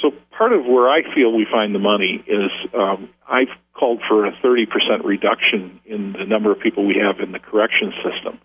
So 0.00 0.12
part 0.36 0.52
of 0.52 0.64
where 0.64 0.88
I 0.88 1.02
feel 1.14 1.32
we 1.32 1.46
find 1.50 1.74
the 1.74 1.80
money 1.80 2.22
is 2.26 2.50
um, 2.72 3.10
I've 3.28 3.50
called 3.74 4.00
for 4.08 4.26
a 4.26 4.32
30% 4.32 5.04
reduction 5.04 5.80
in 5.84 6.12
the 6.12 6.24
number 6.24 6.52
of 6.52 6.60
people 6.60 6.86
we 6.86 6.96
have 7.02 7.20
in 7.20 7.32
the 7.32 7.38
correction 7.38 7.92
system. 8.02 8.38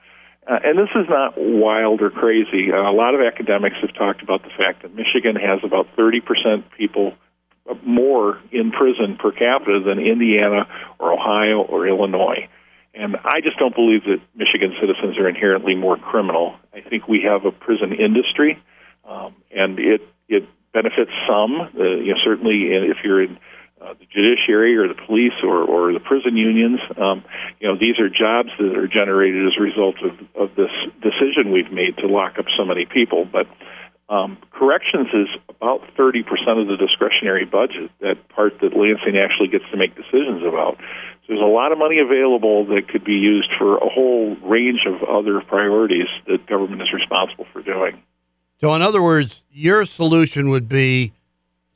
Uh, 0.46 0.60
and 0.64 0.78
this 0.78 0.90
is 0.96 1.08
not 1.10 1.36
wild 1.38 2.02
or 2.02 2.10
crazy. 2.10 2.72
Uh, 2.72 2.90
a 2.90 2.92
lot 2.92 3.16
of 3.16 3.22
academics 3.22 3.78
have 3.82 3.94
talked 3.94 4.22
about 4.22 4.44
the 4.44 4.50
fact 4.58 4.82
that 4.82 4.94
Michigan 4.94 5.36
has 5.36 5.60
about 5.64 5.88
30% 5.96 6.20
people 6.78 7.14
more 7.86 8.40
in 8.52 8.72
prison 8.72 9.18
per 9.18 9.32
capita 9.32 9.80
than 9.86 10.00
Indiana 10.00 10.68
or 11.00 11.14
Ohio 11.14 11.62
or 11.62 11.88
Illinois. 11.88 12.50
And 12.94 13.16
I 13.24 13.42
just 13.42 13.58
don't 13.58 13.74
believe 13.74 14.04
that 14.04 14.20
Michigan 14.36 14.76
citizens 14.80 15.18
are 15.18 15.28
inherently 15.28 15.76
more 15.76 15.98
criminal. 15.98 16.56
I 16.74 16.82
think 16.82 17.08
we 17.08 17.22
have 17.28 17.46
a 17.46 17.52
prison 17.52 17.94
industry, 17.94 18.62
um, 19.08 19.34
and 19.52 19.80
it 19.80 20.02
it 20.28 20.48
benefits 20.74 21.12
some. 21.28 21.62
Uh, 21.62 22.02
you 22.02 22.14
know, 22.14 22.20
certainly 22.24 22.74
if 22.74 22.98
you're 23.04 23.24
in 23.24 23.38
uh, 23.84 23.94
the 24.00 24.08
judiciary 24.08 24.78
or 24.78 24.88
the 24.88 24.96
police 24.96 25.36
or, 25.44 25.60
or 25.60 25.92
the 25.92 26.00
prison 26.00 26.38
unions. 26.38 26.80
Um, 26.96 27.24
you 27.60 27.68
know, 27.68 27.76
these 27.76 28.00
are 28.00 28.08
jobs 28.08 28.50
that 28.58 28.78
are 28.78 28.88
generated 28.88 29.46
as 29.46 29.54
a 29.60 29.62
result 29.62 29.96
of, 30.00 30.16
of 30.40 30.56
this 30.56 30.72
decision 31.04 31.52
we've 31.52 31.72
made 31.72 31.98
to 31.98 32.08
lock 32.08 32.40
up 32.40 32.46
so 32.56 32.64
many 32.64 32.86
people. 32.86 33.28
But 33.28 33.48
um, 34.08 34.38
corrections 34.52 35.08
is 35.12 35.28
about 35.50 35.82
30% 36.00 36.24
of 36.62 36.68
the 36.72 36.78
discretionary 36.80 37.44
budget, 37.44 37.92
that 38.00 38.16
part 38.30 38.60
that 38.62 38.72
Lansing 38.72 39.20
actually 39.20 39.50
gets 39.52 39.66
to 39.72 39.76
make 39.76 39.96
decisions 39.96 40.48
about. 40.48 40.80
So 41.28 41.36
there's 41.36 41.44
a 41.44 41.52
lot 41.52 41.72
of 41.72 41.78
money 41.78 42.00
available 42.00 42.64
that 42.72 42.88
could 42.88 43.04
be 43.04 43.20
used 43.20 43.52
for 43.60 43.78
a 43.78 43.90
whole 43.90 44.38
range 44.44 44.88
of 44.88 45.04
other 45.04 45.42
priorities 45.42 46.08
that 46.28 46.48
government 46.48 46.82
is 46.82 46.94
responsible 46.94 47.48
for 47.52 47.62
doing. 47.62 48.00
So, 48.64 48.74
in 48.76 48.82
other 48.82 49.04
words, 49.04 49.44
your 49.52 49.84
solution 49.84 50.48
would 50.48 50.70
be 50.70 51.12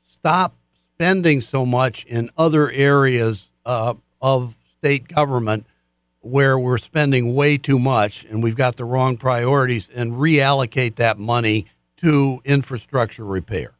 stop 0.04 0.54
spending 0.94 1.42
so 1.42 1.66
much 1.66 2.06
in 2.06 2.30
other 2.38 2.70
areas 2.70 3.50
uh, 3.66 3.92
of 4.22 4.54
state 4.78 5.06
government 5.06 5.66
where 6.20 6.58
we're 6.58 6.78
spending 6.78 7.34
way 7.34 7.58
too 7.58 7.78
much 7.78 8.24
and 8.24 8.42
we've 8.42 8.56
got 8.56 8.76
the 8.76 8.86
wrong 8.86 9.18
priorities 9.18 9.90
and 9.94 10.12
reallocate 10.12 10.94
that 10.94 11.18
money 11.18 11.66
to 11.98 12.40
infrastructure 12.46 13.26
repair. 13.26 13.74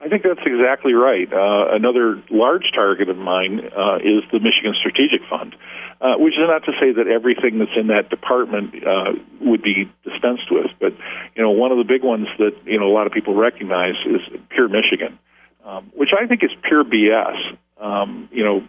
I 0.00 0.08
think 0.08 0.24
that's 0.24 0.40
exactly 0.44 0.94
right. 0.94 1.32
Uh, 1.32 1.72
another 1.72 2.20
large 2.30 2.72
target 2.74 3.08
of 3.08 3.16
mine 3.16 3.60
uh, 3.60 3.98
is 3.98 4.24
the 4.32 4.40
Michigan 4.40 4.74
Strategic 4.76 5.20
Fund, 5.30 5.54
uh, 6.00 6.14
which 6.16 6.34
is 6.34 6.46
not 6.48 6.64
to 6.64 6.72
say 6.80 6.92
that 6.92 7.06
everything 7.06 7.58
that's 7.58 7.76
in 7.76 7.88
that 7.88 8.08
department 8.08 8.74
uh, 8.86 9.12
would 9.40 9.62
be 9.62 9.90
dispensed 10.04 10.50
with, 10.50 10.66
but 10.80 10.92
you 11.34 11.42
know, 11.42 11.50
one 11.50 11.72
of 11.72 11.78
the 11.78 11.84
big 11.84 12.02
ones 12.02 12.26
that 12.38 12.56
you 12.64 12.78
know 12.78 12.86
a 12.86 12.94
lot 12.94 13.06
of 13.06 13.12
people 13.12 13.34
recognize 13.34 13.94
is 14.06 14.20
Pure 14.50 14.68
Michigan, 14.68 15.18
um, 15.64 15.90
which 15.94 16.10
I 16.18 16.26
think 16.26 16.42
is 16.42 16.50
pure 16.62 16.84
BS. 16.84 17.36
Um, 17.78 18.28
you 18.32 18.44
know, 18.44 18.64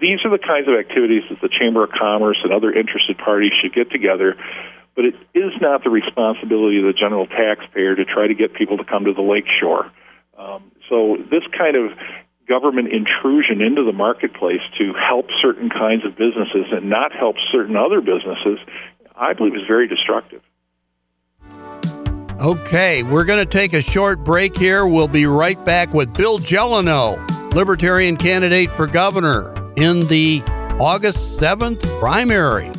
these 0.00 0.20
are 0.24 0.30
the 0.30 0.42
kinds 0.42 0.68
of 0.68 0.74
activities 0.74 1.22
that 1.30 1.40
the 1.40 1.48
Chamber 1.48 1.84
of 1.84 1.90
Commerce 1.90 2.38
and 2.42 2.52
other 2.52 2.72
interested 2.72 3.18
parties 3.18 3.52
should 3.60 3.74
get 3.74 3.90
together 3.90 4.36
but 4.94 5.04
it 5.06 5.14
is 5.34 5.52
not 5.60 5.84
the 5.84 5.90
responsibility 5.90 6.78
of 6.78 6.84
the 6.84 6.92
general 6.92 7.26
taxpayer 7.26 7.94
to 7.96 8.04
try 8.04 8.26
to 8.26 8.34
get 8.34 8.54
people 8.54 8.76
to 8.76 8.84
come 8.84 9.04
to 9.06 9.14
the 9.14 9.22
lake 9.22 9.46
shore. 9.60 9.90
Um, 10.36 10.70
so 10.88 11.16
this 11.30 11.42
kind 11.56 11.76
of 11.76 11.92
government 12.52 12.88
intrusion 12.92 13.62
into 13.62 13.82
the 13.82 13.94
marketplace 13.94 14.60
to 14.76 14.92
help 14.92 15.24
certain 15.40 15.70
kinds 15.70 16.04
of 16.04 16.12
businesses 16.16 16.66
and 16.70 16.90
not 16.90 17.10
help 17.10 17.36
certain 17.50 17.76
other 17.76 18.02
businesses, 18.02 18.58
I 19.16 19.32
believe 19.32 19.54
is 19.54 19.66
very 19.66 19.88
destructive. 19.88 20.42
Okay, 22.42 23.04
we're 23.04 23.24
going 23.24 23.38
to 23.38 23.50
take 23.50 23.72
a 23.72 23.80
short 23.80 24.22
break 24.22 24.58
here. 24.58 24.86
We'll 24.86 25.08
be 25.08 25.24
right 25.24 25.62
back 25.64 25.94
with 25.94 26.12
Bill 26.12 26.38
Gelineau, 26.38 27.16
Libertarian 27.54 28.18
candidate 28.18 28.70
for 28.72 28.86
governor 28.86 29.54
in 29.76 30.06
the 30.08 30.42
August 30.78 31.40
7th 31.40 31.80
primary. 32.00 32.70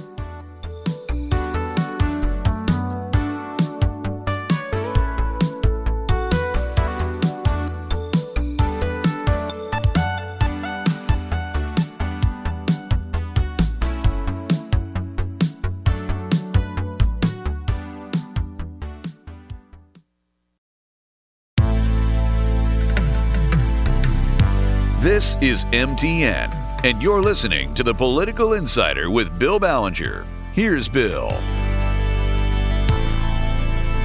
Is 25.41 25.65
MTN, 25.65 26.83
and 26.83 27.01
you're 27.01 27.21
listening 27.21 27.73
to 27.73 27.83
the 27.83 27.93
Political 27.93 28.53
Insider 28.53 29.09
with 29.09 29.37
Bill 29.39 29.59
Ballenger. 29.59 30.25
Here's 30.53 30.87
Bill. 30.87 31.29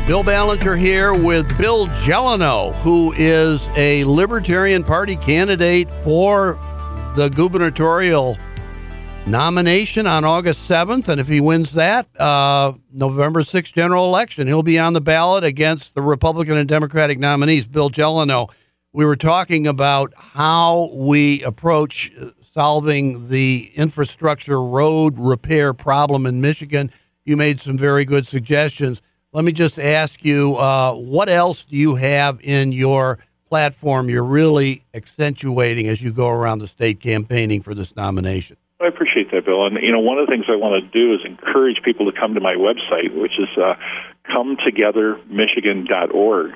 Bill 0.07 0.25
Ballenger 0.25 0.79
here 0.79 1.13
with 1.13 1.57
Bill 1.59 1.87
Gelineau, 1.89 2.73
who 2.77 3.13
is 3.17 3.69
a 3.77 4.05
Libertarian 4.05 4.83
Party 4.83 5.17
candidate 5.17 5.93
for 6.03 6.59
the 7.15 7.29
gubernatorial 7.29 8.39
nomination 9.27 10.07
on 10.07 10.25
August 10.25 10.69
7th. 10.69 11.09
And 11.09 11.21
if 11.21 11.29
he 11.29 11.41
wins 11.41 11.75
that, 11.75 12.09
uh, 12.19 12.73
November 12.93 13.43
6th 13.43 13.73
general 13.75 14.07
election, 14.07 14.47
he'll 14.47 14.63
be 14.63 14.79
on 14.79 14.95
the 14.95 15.01
ballot 15.01 15.45
against 15.45 15.95
the 15.95 16.03
Republican 16.03 16.57
and 16.57 16.69
Democratic 16.69 17.19
nominees. 17.19 17.67
Bill 17.67 17.91
Gelineau 17.91 18.49
we 18.93 19.05
were 19.05 19.17
talking 19.17 19.67
about 19.67 20.15
how 20.17 20.91
we 20.95 21.43
approach 21.43 22.13
uh, 22.21 22.27
solving 22.53 23.29
the 23.29 23.73
infrastructure 23.75 24.63
road 24.63 25.19
repair 25.19 25.75
problem 25.75 26.27
in 26.27 26.41
Michigan. 26.41 26.93
You 27.25 27.37
made 27.37 27.61
some 27.61 27.77
very 27.77 28.05
good 28.05 28.25
suggestions. 28.27 29.03
Let 29.33 29.45
me 29.45 29.53
just 29.53 29.79
ask 29.79 30.25
you 30.25 30.57
uh, 30.57 30.95
what 30.95 31.29
else 31.29 31.65
do 31.65 31.77
you 31.77 31.95
have 31.97 32.41
in 32.43 32.73
your 32.73 33.19
platform 33.49 34.09
you're 34.09 34.25
really 34.25 34.85
accentuating 34.95 35.89
as 35.89 36.01
you 36.03 36.13
go 36.13 36.29
around 36.29 36.61
the 36.61 36.69
state 36.69 37.01
campaigning 37.01 37.61
for 37.63 37.75
this 37.75 37.97
nomination? 37.97 38.57
I 38.81 38.87
appreciate 38.87 39.33
that, 39.33 39.45
Bill. 39.45 39.67
And 39.67 39.77
you 39.83 39.93
know, 39.93 39.99
one 39.99 40.19
of 40.19 40.27
the 40.27 40.31
things 40.31 40.47
I 40.49 40.57
want 40.57 40.83
to 40.83 40.91
do 40.91 41.13
is 41.13 41.21
encourage 41.25 41.83
people 41.85 42.11
to 42.11 42.19
come 42.19 42.33
to 42.35 42.41
my 42.41 42.55
website, 42.55 43.15
which 43.15 43.39
is 43.39 43.49
uh, 43.59 43.75
cometogethermichigan.org. 44.31 46.53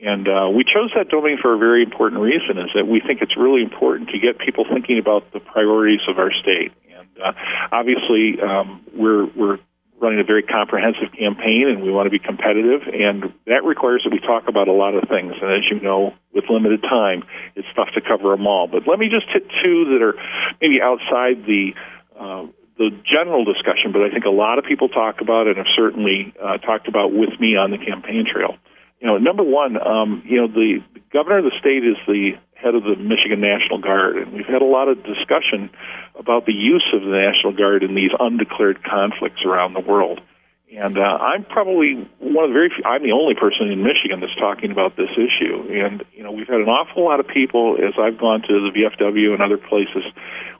And 0.00 0.28
uh, 0.28 0.48
we 0.54 0.62
chose 0.62 0.92
that 0.94 1.08
domain 1.08 1.38
for 1.42 1.54
a 1.54 1.58
very 1.58 1.82
important 1.82 2.22
reason: 2.22 2.58
is 2.58 2.70
that 2.74 2.86
we 2.86 3.00
think 3.00 3.20
it's 3.20 3.36
really 3.36 3.62
important 3.62 4.10
to 4.10 4.18
get 4.18 4.38
people 4.38 4.64
thinking 4.64 4.98
about 4.98 5.32
the 5.32 5.40
priorities 5.40 6.00
of 6.08 6.18
our 6.18 6.30
state. 6.32 6.72
And 6.96 7.08
uh, 7.18 7.32
obviously, 7.72 8.38
um, 8.40 8.84
we're 8.94 9.26
we're 9.26 9.58
running 10.00 10.20
a 10.20 10.24
very 10.24 10.44
comprehensive 10.44 11.10
campaign, 11.18 11.66
and 11.68 11.82
we 11.82 11.90
want 11.90 12.06
to 12.06 12.10
be 12.10 12.20
competitive, 12.20 12.82
and 12.86 13.34
that 13.46 13.64
requires 13.64 14.02
that 14.04 14.12
we 14.12 14.20
talk 14.20 14.46
about 14.46 14.68
a 14.68 14.72
lot 14.72 14.94
of 14.94 15.08
things. 15.08 15.34
And 15.42 15.50
as 15.50 15.66
you 15.68 15.80
know, 15.80 16.14
with 16.32 16.44
limited 16.48 16.82
time, 16.82 17.24
it's 17.56 17.66
tough 17.74 17.88
to 17.94 18.00
cover 18.00 18.30
them 18.30 18.46
all. 18.46 18.68
But 18.68 18.86
let 18.86 18.98
me 18.98 19.08
just 19.10 19.26
hit 19.32 19.42
two 19.62 19.98
that 19.98 20.02
are 20.02 20.14
maybe 20.60 20.78
outside 20.80 21.42
the 21.42 21.74
uh, 22.18 22.46
the 22.78 22.90
general 23.02 23.44
discussion, 23.44 23.90
but 23.90 24.02
I 24.02 24.10
think 24.10 24.24
a 24.24 24.30
lot 24.30 24.58
of 24.58 24.64
people 24.64 24.88
talk 24.88 25.20
about 25.20 25.48
and 25.48 25.56
have 25.56 25.66
certainly 25.74 26.32
uh, 26.40 26.58
talked 26.58 26.86
about 26.86 27.12
with 27.12 27.34
me 27.40 27.56
on 27.56 27.72
the 27.72 27.78
campaign 27.78 28.24
trail. 28.30 28.54
You 29.00 29.06
know, 29.06 29.18
number 29.18 29.44
one, 29.44 29.80
um, 29.80 30.22
you 30.26 30.40
know, 30.40 30.48
the, 30.48 30.82
governor 31.12 31.38
of 31.38 31.44
the 31.44 31.56
state 31.58 31.84
is 31.84 31.96
the 32.06 32.36
head 32.54 32.74
of 32.74 32.82
the 32.82 32.96
Michigan 32.96 33.40
National 33.40 33.78
Guard, 33.80 34.16
and 34.16 34.32
we've 34.32 34.46
had 34.46 34.62
a 34.62 34.68
lot 34.68 34.88
of 34.88 35.02
discussion 35.04 35.70
about 36.18 36.44
the 36.44 36.52
use 36.52 36.84
of 36.92 37.00
the 37.00 37.14
National 37.14 37.52
Guard 37.52 37.82
in 37.82 37.94
these 37.94 38.10
undeclared 38.18 38.82
conflicts 38.84 39.44
around 39.46 39.74
the 39.74 39.80
world. 39.80 40.20
And 40.68 40.98
uh, 40.98 41.00
I'm 41.00 41.44
probably 41.44 41.94
one 42.18 42.44
of 42.44 42.50
the 42.50 42.58
very 42.58 42.68
few, 42.68 42.84
I'm 42.84 43.02
the 43.02 43.16
only 43.16 43.34
person 43.34 43.72
in 43.72 43.80
Michigan 43.80 44.20
that's 44.20 44.36
talking 44.36 44.70
about 44.70 44.96
this 44.96 45.08
issue. 45.16 45.64
And, 45.72 46.04
you 46.12 46.22
know, 46.22 46.32
we've 46.32 46.48
had 46.48 46.60
an 46.60 46.68
awful 46.68 47.04
lot 47.04 47.20
of 47.20 47.26
people 47.26 47.78
as 47.80 47.94
I've 47.96 48.18
gone 48.18 48.42
to 48.42 48.68
the 48.68 48.70
VFW 48.76 49.32
and 49.32 49.40
other 49.40 49.56
places 49.56 50.04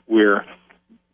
where 0.07 0.45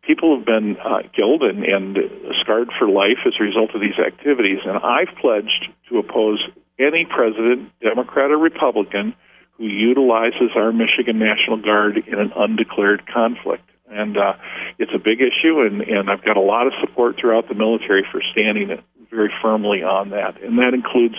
people 0.08 0.38
have 0.38 0.46
been 0.46 0.78
uh, 0.78 1.04
killed 1.14 1.44
and, 1.44 1.66
and 1.66 1.98
scarred 2.40 2.70
for 2.80 2.88
life 2.88 3.20
as 3.28 3.34
a 3.38 3.44
result 3.44 3.76
of 3.76 3.82
these 3.82 4.00
activities. 4.00 4.60
And 4.64 4.78
I've 4.78 5.12
pledged 5.20 5.68
to 5.90 6.00
oppose 6.00 6.40
any 6.80 7.06
president, 7.06 7.72
Democrat 7.82 8.32
or 8.32 8.38
Republican, 8.38 9.16
who 9.58 9.66
utilizes 9.66 10.52
our 10.56 10.72
Michigan 10.72 11.20
National 11.20 11.58
Guard 11.62 11.98
in 11.98 12.20
an 12.20 12.32
undeclared 12.36 13.04
conflict. 13.08 13.70
And 13.90 14.18
uh, 14.18 14.34
it's 14.78 14.92
a 14.94 15.00
big 15.00 15.22
issue, 15.22 15.62
and, 15.62 15.82
and 15.82 16.10
I've 16.10 16.26
got 16.26 16.38
a 16.38 16.42
lot 16.42 16.68
of 16.68 16.74
support 16.82 17.16
throughout 17.20 17.48
the 17.48 17.56
military 17.56 18.06
for 18.12 18.22
standing 18.32 18.82
very 19.10 19.32
firmly 19.42 19.84
on 19.84 20.10
that. 20.10 20.42
And 20.42 20.58
that 20.58 20.74
includes 20.74 21.16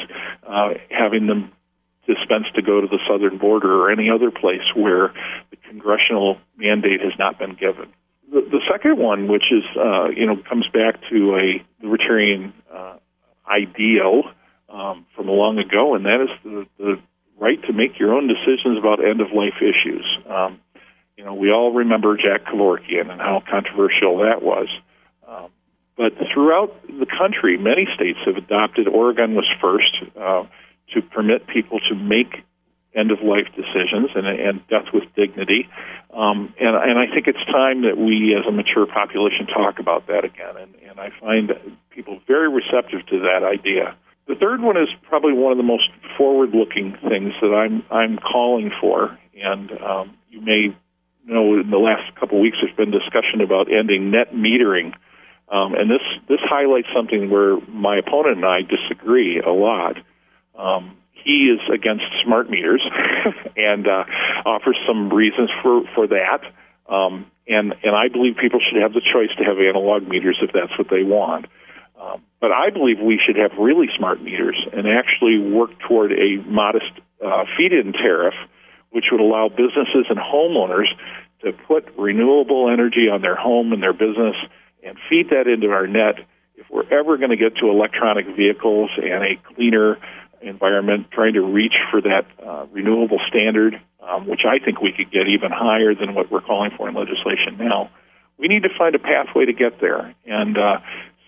uh, 0.46 0.74
having 0.90 1.26
them 1.26 1.52
dispensed 2.06 2.54
to 2.54 2.62
go 2.62 2.80
to 2.80 2.86
the 2.86 2.98
southern 3.08 3.38
border 3.38 3.82
or 3.82 3.90
any 3.90 4.10
other 4.10 4.30
place 4.30 4.62
where 4.74 5.12
the 5.50 5.56
congressional 5.68 6.38
mandate 6.56 7.00
has 7.00 7.12
not 7.18 7.38
been 7.38 7.54
given. 7.54 7.92
The, 8.30 8.40
the 8.42 8.60
second 8.70 8.98
one, 8.98 9.28
which 9.28 9.50
is 9.50 9.64
uh, 9.76 10.08
you 10.10 10.26
know 10.26 10.36
comes 10.48 10.66
back 10.72 11.00
to 11.10 11.36
a 11.36 11.84
libertarian 11.84 12.52
uh, 12.72 12.96
ideal 13.48 14.22
um, 14.68 15.06
from 15.14 15.28
long 15.28 15.58
ago, 15.58 15.94
and 15.94 16.04
that 16.04 16.20
is 16.22 16.30
the, 16.44 16.66
the 16.78 16.98
right 17.38 17.60
to 17.62 17.72
make 17.72 17.98
your 17.98 18.14
own 18.14 18.28
decisions 18.28 18.78
about 18.78 19.04
end 19.04 19.20
of 19.20 19.28
life 19.32 19.60
issues. 19.60 20.04
Um, 20.28 20.60
you 21.16 21.24
know, 21.24 21.34
we 21.34 21.50
all 21.50 21.72
remember 21.72 22.16
Jack 22.16 22.44
Kevorkian 22.46 23.10
and 23.10 23.20
how 23.20 23.42
controversial 23.48 24.18
that 24.18 24.42
was. 24.42 24.68
Um, 25.26 25.50
but 25.96 26.12
throughout 26.32 26.74
the 26.86 27.06
country, 27.06 27.56
many 27.56 27.86
states 27.94 28.18
have 28.26 28.36
adopted. 28.36 28.86
Oregon 28.86 29.34
was 29.34 29.46
first 29.60 29.96
uh, 30.14 30.44
to 30.92 31.02
permit 31.02 31.46
people 31.46 31.80
to 31.88 31.94
make 31.94 32.44
end 32.94 33.10
of 33.10 33.20
life 33.20 33.46
decisions 33.54 34.10
and, 34.14 34.26
and 34.26 34.66
death 34.68 34.86
with 34.92 35.04
dignity. 35.14 35.68
Um, 36.12 36.54
and, 36.58 36.76
and 36.76 36.98
I 36.98 37.06
think 37.12 37.28
it's 37.28 37.44
time 37.46 37.82
that 37.82 37.96
we, 37.96 38.34
as 38.38 38.46
a 38.48 38.52
mature 38.52 38.86
population, 38.86 39.46
talk 39.46 39.78
about 39.78 40.06
that 40.06 40.24
again. 40.24 40.56
And, 40.56 40.74
and 40.88 41.00
I 41.00 41.10
find 41.20 41.52
people 41.90 42.20
very 42.26 42.48
receptive 42.48 43.06
to 43.08 43.20
that 43.20 43.44
idea. 43.44 43.96
The 44.26 44.34
third 44.34 44.60
one 44.60 44.76
is 44.76 44.88
probably 45.08 45.32
one 45.32 45.52
of 45.52 45.58
the 45.58 45.64
most 45.64 45.88
forward-looking 46.18 46.98
things 47.08 47.32
that 47.40 47.54
I'm 47.54 47.84
I'm 47.90 48.18
calling 48.18 48.72
for, 48.80 49.16
and 49.34 49.70
um, 49.80 50.16
you 50.30 50.40
may 50.40 50.76
know 51.24 51.60
in 51.60 51.70
the 51.70 51.78
last 51.78 52.14
couple 52.18 52.38
of 52.38 52.42
weeks 52.42 52.58
there's 52.60 52.74
been 52.76 52.90
discussion 52.90 53.40
about 53.40 53.72
ending 53.72 54.10
net 54.10 54.32
metering, 54.34 54.94
um, 55.48 55.74
and 55.74 55.88
this 55.88 56.02
this 56.28 56.40
highlights 56.42 56.88
something 56.94 57.30
where 57.30 57.60
my 57.68 57.98
opponent 57.98 58.38
and 58.38 58.44
I 58.44 58.62
disagree 58.62 59.40
a 59.40 59.52
lot. 59.52 59.96
Um, 60.58 60.96
he 61.12 61.52
is 61.54 61.60
against 61.72 62.04
smart 62.24 62.50
meters 62.50 62.82
and 63.56 63.86
uh, 63.86 64.04
offers 64.44 64.76
some 64.88 65.12
reasons 65.12 65.50
for 65.62 65.82
for 65.94 66.06
that. 66.08 66.42
Um, 66.88 67.30
and 67.46 67.74
and 67.82 67.94
I 67.94 68.08
believe 68.08 68.36
people 68.40 68.58
should 68.58 68.82
have 68.82 68.92
the 68.92 69.02
choice 69.02 69.30
to 69.38 69.44
have 69.44 69.58
analog 69.58 70.08
meters 70.08 70.38
if 70.42 70.50
that's 70.52 70.76
what 70.78 70.88
they 70.90 71.04
want. 71.04 71.46
Um, 72.06 72.22
but 72.40 72.52
I 72.52 72.70
believe 72.70 72.98
we 73.00 73.20
should 73.24 73.36
have 73.36 73.52
really 73.58 73.88
smart 73.96 74.22
meters 74.22 74.56
and 74.72 74.86
actually 74.86 75.38
work 75.38 75.70
toward 75.88 76.12
a 76.12 76.36
modest 76.46 76.92
uh, 77.24 77.44
feed-in 77.56 77.92
tariff, 77.92 78.34
which 78.90 79.06
would 79.10 79.20
allow 79.20 79.48
businesses 79.48 80.06
and 80.08 80.18
homeowners 80.18 80.86
to 81.42 81.52
put 81.52 81.86
renewable 81.98 82.70
energy 82.70 83.08
on 83.12 83.22
their 83.22 83.36
home 83.36 83.72
and 83.72 83.82
their 83.82 83.92
business 83.92 84.36
and 84.84 84.96
feed 85.08 85.30
that 85.30 85.46
into 85.46 85.68
our 85.68 85.86
net. 85.86 86.16
If 86.56 86.66
we're 86.70 86.88
ever 86.92 87.16
going 87.16 87.30
to 87.30 87.36
get 87.36 87.56
to 87.56 87.68
electronic 87.68 88.26
vehicles 88.36 88.90
and 88.96 89.24
a 89.24 89.36
cleaner 89.54 89.98
environment, 90.40 91.10
trying 91.10 91.34
to 91.34 91.42
reach 91.42 91.74
for 91.90 92.00
that 92.02 92.26
uh, 92.44 92.66
renewable 92.72 93.20
standard, 93.28 93.80
um, 94.00 94.26
which 94.26 94.42
I 94.46 94.64
think 94.64 94.80
we 94.80 94.92
could 94.92 95.10
get 95.10 95.26
even 95.26 95.50
higher 95.50 95.94
than 95.94 96.14
what 96.14 96.30
we're 96.30 96.40
calling 96.40 96.70
for 96.76 96.88
in 96.88 96.94
legislation 96.94 97.58
now, 97.58 97.90
we 98.38 98.48
need 98.48 98.62
to 98.62 98.68
find 98.76 98.94
a 98.94 98.98
pathway 98.98 99.46
to 99.46 99.52
get 99.52 99.80
there. 99.80 100.14
And 100.26 100.56
uh, 100.58 100.78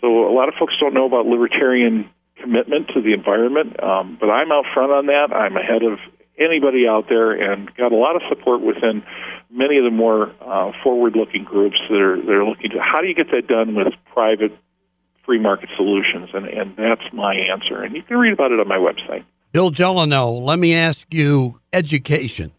so 0.01 0.29
a 0.29 0.35
lot 0.35 0.49
of 0.49 0.55
folks 0.59 0.75
don't 0.81 0.95
know 0.95 1.07
about 1.07 1.27
libertarian 1.27 2.09
commitment 2.41 2.89
to 2.95 3.03
the 3.03 3.13
environment, 3.13 3.83
um, 3.83 4.17
but 4.21 4.31
I'm 4.31 4.53
out 4.53 4.65
front 4.73 4.93
on 4.93 5.07
that. 5.07 5.33
I'm 5.35 5.57
ahead 5.57 5.83
of 5.83 5.99
anybody 6.39 6.87
out 6.87 7.07
there 7.09 7.33
and 7.33 7.75
got 7.75 7.93
a 7.93 7.97
lot 7.97 8.17
of 8.17 8.23
support 8.29 8.61
within 8.63 9.03
many 9.51 9.79
of 9.79 9.85
the 9.85 9.91
more 9.91 10.33
uh, 10.41 10.73
forward-looking 10.83 11.45
groups 11.45 11.79
that 11.89 12.01
are 12.01 12.17
that 12.17 12.31
are 12.31 12.45
looking 12.45 12.71
to 12.71 12.79
how 12.81 13.01
do 13.01 13.09
you 13.09 13.15
get 13.15 13.31
that 13.33 13.49
done 13.49 13.75
with 13.75 13.89
private 14.13 14.57
free 15.25 15.41
market 15.41 15.69
solutions, 15.77 16.31
and 16.33 16.47
and 16.47 16.77
that's 16.77 17.13
my 17.13 17.35
answer. 17.35 17.83
And 17.83 17.95
you 17.95 18.03
can 18.03 18.17
read 18.17 18.33
about 18.33 18.53
it 18.53 18.61
on 18.61 18.69
my 18.69 18.79
website. 18.79 19.25
Bill 19.53 19.71
Gelineau, 19.71 20.43
let 20.43 20.59
me 20.59 20.75
ask 20.75 21.13
you 21.13 21.61
education. 21.73 22.53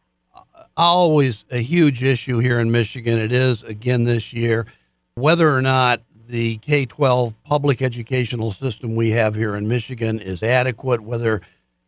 Always 0.75 1.45
a 1.52 1.60
huge 1.60 2.04
issue 2.04 2.39
here 2.39 2.60
in 2.60 2.71
Michigan. 2.71 3.17
It 3.17 3.32
is 3.32 3.63
again 3.63 4.04
this 4.04 4.34
year. 4.34 4.65
Whether 5.15 5.54
or 5.54 5.62
not 5.62 6.02
the 6.29 6.57
K 6.57 6.85
12 6.85 7.43
public 7.43 7.81
educational 7.81 8.51
system 8.51 8.95
we 8.95 9.09
have 9.09 9.33
here 9.33 9.55
in 9.55 9.67
Michigan 9.67 10.19
is 10.19 10.43
adequate, 10.43 11.01
whether 11.01 11.41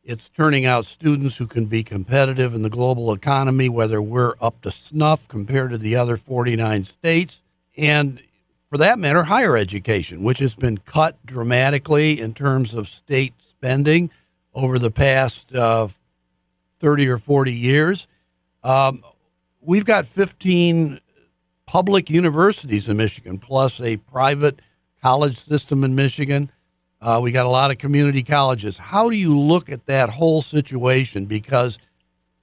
it's 0.03 0.29
turning 0.29 0.65
out 0.65 0.85
students 0.85 1.37
who 1.37 1.45
can 1.45 1.65
be 1.65 1.83
competitive 1.83 2.55
in 2.55 2.63
the 2.63 2.69
global 2.69 3.13
economy, 3.13 3.69
whether 3.69 4.01
we're 4.01 4.33
up 4.41 4.59
to 4.61 4.71
snuff 4.71 5.27
compared 5.27 5.69
to 5.69 5.77
the 5.77 5.95
other 5.95 6.17
49 6.17 6.85
states, 6.85 7.43
and 7.77 8.19
for 8.67 8.79
that 8.79 8.97
matter, 8.97 9.23
higher 9.23 9.55
education, 9.55 10.23
which 10.23 10.39
has 10.39 10.55
been 10.55 10.79
cut 10.79 11.23
dramatically 11.23 12.19
in 12.19 12.33
terms 12.33 12.73
of 12.73 12.87
state 12.87 13.35
spending 13.47 14.09
over 14.55 14.79
the 14.79 14.89
past 14.89 15.53
uh, 15.53 15.87
30 16.79 17.09
or 17.09 17.19
40 17.19 17.53
years. 17.53 18.07
Um, 18.63 19.03
we've 19.61 19.85
got 19.85 20.07
15 20.07 20.99
public 21.71 22.09
universities 22.09 22.89
in 22.89 22.97
Michigan, 22.97 23.37
plus 23.37 23.79
a 23.79 23.95
private 23.95 24.59
college 25.01 25.37
system 25.37 25.85
in 25.85 25.95
Michigan. 25.95 26.51
Uh, 26.99 27.17
we 27.23 27.31
got 27.31 27.45
a 27.45 27.49
lot 27.49 27.71
of 27.71 27.77
community 27.77 28.23
colleges. 28.23 28.77
How 28.77 29.09
do 29.09 29.15
you 29.15 29.39
look 29.39 29.69
at 29.69 29.85
that 29.85 30.09
whole 30.09 30.41
situation? 30.41 31.27
Because, 31.27 31.79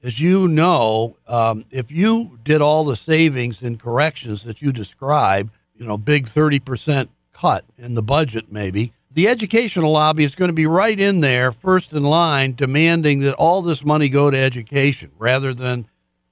as 0.03 0.19
you 0.19 0.49
know, 0.49 1.19
um, 1.27 1.67
if 1.71 1.91
you 1.91 2.39
did 2.43 2.63
all 2.63 2.85
the 2.85 2.97
savings 2.97 3.61
and 3.61 3.79
corrections 3.79 4.45
that 4.45 4.63
you 4.63 4.73
describe, 4.73 5.51
you 5.77 5.85
know, 5.85 5.99
big 5.99 6.25
30% 6.25 7.11
cut 7.35 7.67
in 7.77 7.93
the 7.93 8.03
budget, 8.03 8.51
maybe, 8.51 8.95
the 9.13 9.29
educational 9.29 9.93
lobby 9.93 10.25
is 10.25 10.37
going 10.37 10.49
to 10.49 10.55
be 10.55 10.67
right 10.67 10.99
in 10.99 11.21
there, 11.21 11.53
first 11.53 11.93
in 11.93 12.03
line, 12.03 12.55
demanding 12.55 13.21
that 13.21 13.35
all 13.35 13.61
this 13.61 13.85
money 13.85 14.09
go 14.09 14.31
to 14.31 14.39
education 14.39 15.11
rather 15.19 15.53
than 15.53 15.87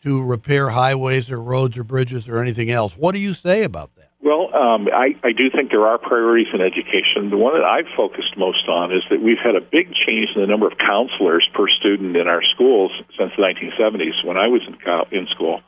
to 0.07 0.23
repair 0.23 0.71
highways 0.71 1.33
or 1.33 1.43
roads 1.43 1.77
or 1.77 1.83
bridges 1.83 2.29
or 2.29 2.39
anything 2.39 2.71
else. 2.71 2.95
What 2.95 3.11
do 3.11 3.19
you 3.19 3.35
say 3.35 3.65
about 3.65 3.91
that? 3.97 4.13
Well, 4.23 4.55
um, 4.55 4.87
I, 4.87 5.19
I 5.27 5.33
do 5.35 5.51
think 5.51 5.73
there 5.73 5.85
are 5.85 5.99
priorities 5.99 6.47
in 6.55 6.61
education. 6.61 7.31
The 7.31 7.37
one 7.37 7.55
that 7.59 7.67
I've 7.67 7.91
focused 7.97 8.39
most 8.39 8.69
on 8.69 8.95
is 8.95 9.03
that 9.11 9.21
we've 9.21 9.43
had 9.43 9.57
a 9.57 9.61
big 9.61 9.91
change 10.07 10.31
in 10.37 10.43
the 10.43 10.47
number 10.47 10.69
of 10.69 10.79
counselors 10.79 11.49
per 11.53 11.67
student 11.67 12.17
in 12.17 12.29
our 12.29 12.43
schools 12.55 12.93
since 13.19 13.33
the 13.37 13.43
1970s 13.43 14.25
when 14.25 14.37
I 14.37 14.47
was 14.47 14.63
in, 14.71 14.79
in 15.11 15.27
school. 15.27 15.61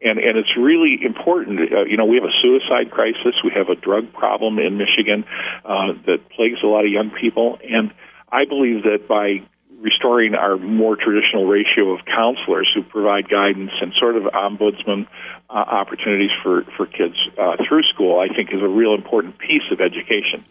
And, 0.00 0.18
and 0.18 0.38
it's 0.38 0.56
really 0.56 0.96
important. 1.04 1.60
Uh, 1.60 1.84
you 1.84 1.98
know, 1.98 2.06
we 2.06 2.16
have 2.16 2.24
a 2.24 2.36
suicide 2.40 2.90
crisis. 2.90 3.36
We 3.44 3.52
have 3.52 3.68
a 3.68 3.76
drug 3.76 4.14
problem 4.14 4.58
in 4.58 4.78
Michigan 4.78 5.28
uh, 5.64 5.92
that 6.08 6.24
plagues 6.32 6.64
a 6.64 6.66
lot 6.66 6.86
of 6.86 6.90
young 6.90 7.10
people. 7.10 7.58
And 7.60 7.92
I 8.32 8.46
believe 8.48 8.84
that 8.84 9.08
by 9.08 9.44
restoring 9.84 10.34
our 10.34 10.56
more 10.56 10.96
traditional 10.96 11.46
ratio 11.46 11.90
of 11.90 12.04
counselors 12.06 12.72
who 12.74 12.82
provide 12.82 13.28
guidance 13.28 13.70
and 13.82 13.92
sort 14.00 14.16
of 14.16 14.22
ombudsman 14.24 15.06
uh, 15.50 15.52
opportunities 15.52 16.30
for, 16.42 16.64
for 16.76 16.86
kids 16.86 17.14
uh, 17.38 17.56
through 17.68 17.82
school, 17.92 18.18
I 18.18 18.34
think 18.34 18.48
is 18.52 18.62
a 18.62 18.68
real 18.68 18.94
important 18.94 19.36
piece 19.36 19.68
of 19.70 19.82
education. 19.82 20.42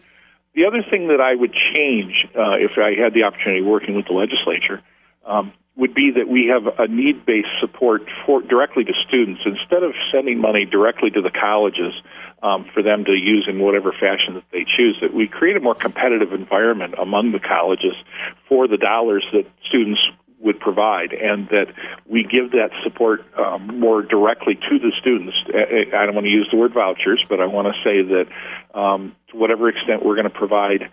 The 0.54 0.66
other 0.66 0.84
thing 0.88 1.08
that 1.08 1.20
I 1.20 1.34
would 1.34 1.52
change 1.52 2.14
uh, 2.36 2.54
if 2.62 2.78
I 2.78 2.94
had 2.94 3.12
the 3.12 3.24
opportunity 3.24 3.60
working 3.60 3.96
with 3.96 4.06
the 4.06 4.12
legislature 4.12 4.80
um, 5.26 5.52
would 5.76 5.94
be 5.94 6.12
that 6.14 6.28
we 6.28 6.46
have 6.46 6.72
a 6.78 6.86
need-based 6.86 7.48
support 7.60 8.02
for 8.24 8.40
directly 8.42 8.84
to 8.84 8.92
students 9.08 9.40
instead 9.44 9.82
of 9.82 9.92
sending 10.12 10.40
money 10.40 10.64
directly 10.64 11.10
to 11.10 11.20
the 11.20 11.30
colleges 11.30 11.92
um, 12.42 12.64
for 12.72 12.82
them 12.82 13.04
to 13.04 13.12
use 13.12 13.46
in 13.48 13.58
whatever 13.58 13.90
fashion 13.90 14.34
that 14.34 14.44
they 14.52 14.64
choose. 14.64 14.96
That 15.00 15.12
we 15.12 15.26
create 15.26 15.56
a 15.56 15.60
more 15.60 15.74
competitive 15.74 16.32
environment 16.32 16.94
among 17.00 17.32
the 17.32 17.40
colleges 17.40 17.94
for 18.48 18.68
the 18.68 18.76
dollars 18.76 19.24
that 19.32 19.46
students 19.66 20.00
would 20.38 20.60
provide, 20.60 21.12
and 21.12 21.48
that 21.48 21.72
we 22.06 22.22
give 22.22 22.52
that 22.52 22.70
support 22.84 23.24
um, 23.38 23.80
more 23.80 24.02
directly 24.02 24.54
to 24.54 24.78
the 24.78 24.92
students. 25.00 25.34
I 25.48 26.04
don't 26.04 26.14
want 26.14 26.26
to 26.26 26.30
use 26.30 26.46
the 26.52 26.58
word 26.58 26.74
vouchers, 26.74 27.24
but 27.28 27.40
I 27.40 27.46
want 27.46 27.66
to 27.66 27.74
say 27.82 28.02
that 28.02 28.78
um, 28.78 29.16
to 29.30 29.36
whatever 29.38 29.68
extent 29.70 30.04
we're 30.04 30.16
going 30.16 30.30
to 30.30 30.38
provide 30.38 30.90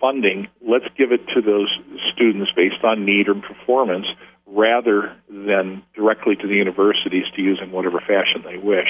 funding, 0.00 0.48
let's 0.60 0.86
give 0.96 1.12
it 1.12 1.26
to 1.34 1.40
those 1.40 1.68
students 2.12 2.50
based 2.54 2.82
on 2.84 3.04
need 3.04 3.28
or 3.28 3.34
performance 3.34 4.06
rather 4.46 5.14
than 5.28 5.82
directly 5.94 6.34
to 6.36 6.46
the 6.46 6.54
universities 6.54 7.24
to 7.36 7.42
use 7.42 7.60
in 7.62 7.70
whatever 7.70 8.00
fashion 8.00 8.42
they 8.44 8.56
wish. 8.56 8.88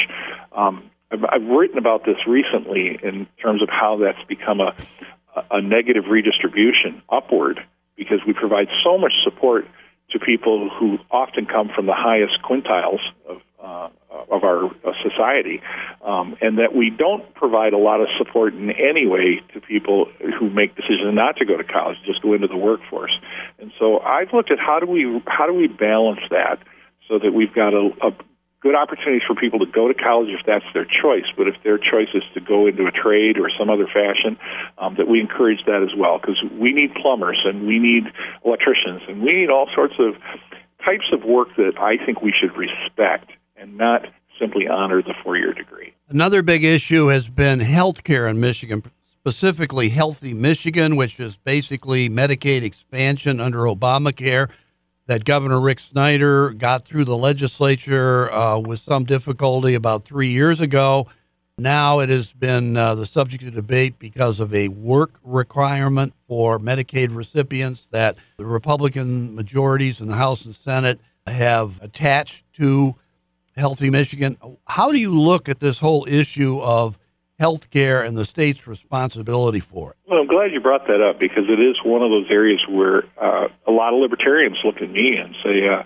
Um, 0.52 0.90
I've, 1.10 1.24
I've 1.24 1.48
written 1.48 1.78
about 1.78 2.04
this 2.04 2.16
recently 2.26 2.98
in 3.02 3.26
terms 3.42 3.62
of 3.62 3.68
how 3.68 3.98
that's 3.98 4.22
become 4.28 4.60
a, 4.60 4.74
a 5.50 5.60
negative 5.60 6.04
redistribution 6.08 7.02
upward 7.10 7.60
because 7.96 8.20
we 8.26 8.32
provide 8.32 8.68
so 8.84 8.96
much 8.98 9.12
support 9.24 9.66
to 10.10 10.18
people 10.18 10.70
who 10.78 10.98
often 11.10 11.46
come 11.46 11.68
from 11.74 11.86
the 11.86 11.94
highest 11.94 12.38
quintiles 12.42 13.00
of 13.26 13.38
uh, 13.62 13.88
of 14.30 14.44
our 14.44 14.66
uh, 14.66 14.92
society, 15.02 15.60
um, 16.04 16.36
and 16.40 16.58
that 16.58 16.74
we 16.74 16.90
don't 16.90 17.34
provide 17.34 17.72
a 17.72 17.78
lot 17.78 18.00
of 18.00 18.08
support 18.16 18.54
in 18.54 18.70
any 18.70 19.06
way 19.06 19.40
to 19.52 19.60
people 19.60 20.06
who 20.38 20.48
make 20.50 20.74
decisions 20.76 21.14
not 21.14 21.36
to 21.36 21.44
go 21.44 21.56
to 21.56 21.64
college, 21.64 21.96
just 22.06 22.22
go 22.22 22.34
into 22.34 22.46
the 22.46 22.56
workforce. 22.56 23.12
And 23.58 23.72
so 23.78 23.98
I've 24.00 24.32
looked 24.32 24.50
at 24.50 24.58
how 24.58 24.80
do 24.80 24.86
we 24.86 25.22
how 25.26 25.46
do 25.46 25.54
we 25.54 25.66
balance 25.66 26.20
that 26.30 26.58
so 27.08 27.18
that 27.18 27.32
we've 27.32 27.52
got 27.54 27.74
a, 27.74 27.90
a 28.02 28.10
good 28.60 28.74
opportunities 28.74 29.22
for 29.26 29.34
people 29.34 29.58
to 29.60 29.66
go 29.66 29.88
to 29.88 29.94
college 29.94 30.28
if 30.30 30.44
that's 30.46 30.64
their 30.74 30.84
choice. 30.84 31.26
But 31.36 31.46
if 31.48 31.54
their 31.62 31.78
choice 31.78 32.08
is 32.14 32.22
to 32.34 32.40
go 32.40 32.66
into 32.66 32.86
a 32.86 32.90
trade 32.90 33.38
or 33.38 33.50
some 33.58 33.70
other 33.70 33.86
fashion, 33.86 34.38
um, 34.78 34.96
that 34.96 35.08
we 35.08 35.20
encourage 35.20 35.64
that 35.66 35.82
as 35.82 35.96
well 35.96 36.18
because 36.18 36.42
we 36.58 36.72
need 36.72 36.94
plumbers 36.94 37.40
and 37.44 37.66
we 37.66 37.78
need 37.78 38.04
electricians 38.44 39.02
and 39.08 39.22
we 39.22 39.32
need 39.32 39.50
all 39.50 39.68
sorts 39.74 39.94
of 39.98 40.14
types 40.84 41.06
of 41.12 41.24
work 41.24 41.48
that 41.56 41.78
I 41.78 42.04
think 42.04 42.22
we 42.22 42.32
should 42.32 42.56
respect 42.56 43.30
and 43.56 43.76
not 43.76 44.06
simply 44.38 44.68
honor 44.68 45.02
the 45.02 45.14
four 45.22 45.36
year 45.36 45.52
degree. 45.52 45.94
Another 46.08 46.42
big 46.42 46.64
issue 46.64 47.08
has 47.08 47.28
been 47.28 47.60
health 47.60 48.04
care 48.04 48.26
in 48.26 48.40
Michigan, 48.40 48.82
specifically 49.06 49.88
Healthy 49.90 50.34
Michigan, 50.34 50.96
which 50.96 51.18
is 51.20 51.36
basically 51.36 52.08
Medicaid 52.08 52.62
expansion 52.62 53.40
under 53.40 53.60
Obamacare 53.60 54.50
that 55.08 55.24
Governor 55.24 55.58
Rick 55.58 55.80
Snyder 55.80 56.50
got 56.50 56.84
through 56.84 57.06
the 57.06 57.16
legislature 57.16 58.30
uh, 58.30 58.58
with 58.58 58.78
some 58.78 59.04
difficulty 59.04 59.74
about 59.74 60.04
three 60.04 60.28
years 60.28 60.60
ago. 60.60 61.06
Now 61.56 61.98
it 62.00 62.10
has 62.10 62.32
been 62.32 62.76
uh, 62.76 62.94
the 62.94 63.06
subject 63.06 63.42
of 63.42 63.54
debate 63.54 63.98
because 63.98 64.38
of 64.38 64.54
a 64.54 64.68
work 64.68 65.18
requirement 65.24 66.12
for 66.28 66.58
Medicaid 66.60 67.16
recipients 67.16 67.88
that 67.90 68.16
the 68.36 68.44
Republican 68.44 69.34
majorities 69.34 70.00
in 70.00 70.08
the 70.08 70.16
House 70.16 70.44
and 70.44 70.54
Senate 70.54 71.00
have 71.26 71.82
attached 71.82 72.44
to 72.56 72.94
Healthy 73.56 73.90
Michigan. 73.90 74.36
How 74.66 74.92
do 74.92 74.98
you 74.98 75.18
look 75.18 75.48
at 75.48 75.58
this 75.58 75.80
whole 75.80 76.06
issue 76.06 76.60
of 76.60 76.98
health 77.38 77.70
care 77.70 78.02
and 78.02 78.16
the 78.16 78.24
state's 78.24 78.66
responsibility 78.66 79.60
for 79.60 79.92
it? 79.92 79.96
Well, 80.08 80.20
I'm 80.20 80.26
glad 80.26 80.52
you 80.52 80.60
brought 80.60 80.86
that 80.88 81.00
up 81.00 81.20
because 81.20 81.44
it 81.48 81.60
is 81.62 81.76
one 81.84 82.02
of 82.02 82.10
those 82.10 82.26
areas 82.30 82.60
where 82.68 83.04
uh, 83.20 83.48
a 83.66 83.70
lot 83.70 83.94
of 83.94 84.00
libertarians 84.00 84.58
look 84.64 84.76
at 84.82 84.90
me 84.90 85.16
and 85.16 85.34
say, 85.44 85.68
uh, 85.68 85.82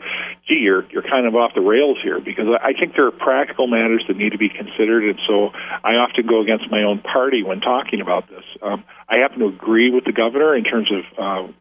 "Gee, 0.49 0.65
you're 0.65 0.85
you're 0.91 1.03
kind 1.03 1.27
of 1.27 1.35
off 1.35 1.53
the 1.55 1.61
rails 1.61 1.99
here." 2.03 2.21
Because 2.21 2.47
I 2.61 2.73
think 2.73 2.97
there 2.97 3.07
are 3.07 3.13
practical 3.13 3.67
matters 3.67 4.05
that 4.09 4.17
need 4.17 4.33
to 4.33 4.39
be 4.39 4.49
considered, 4.49 5.05
and 5.05 5.21
so 5.29 5.51
I 5.85 6.01
often 6.01 6.27
go 6.27 6.41
against 6.41 6.71
my 6.71 6.83
own 6.83 7.01
party 7.01 7.43
when 7.43 7.61
talking 7.61 8.01
about 8.01 8.29
this. 8.29 8.45
Um, 8.63 8.85
I 9.09 9.17
happen 9.17 9.41
to 9.41 9.47
agree 9.47 9.91
with 9.93 10.05
the 10.05 10.13
governor 10.13 10.57
in 10.57 10.65
terms 10.65 10.91
of. 10.91 11.03
Uh, 11.19 11.53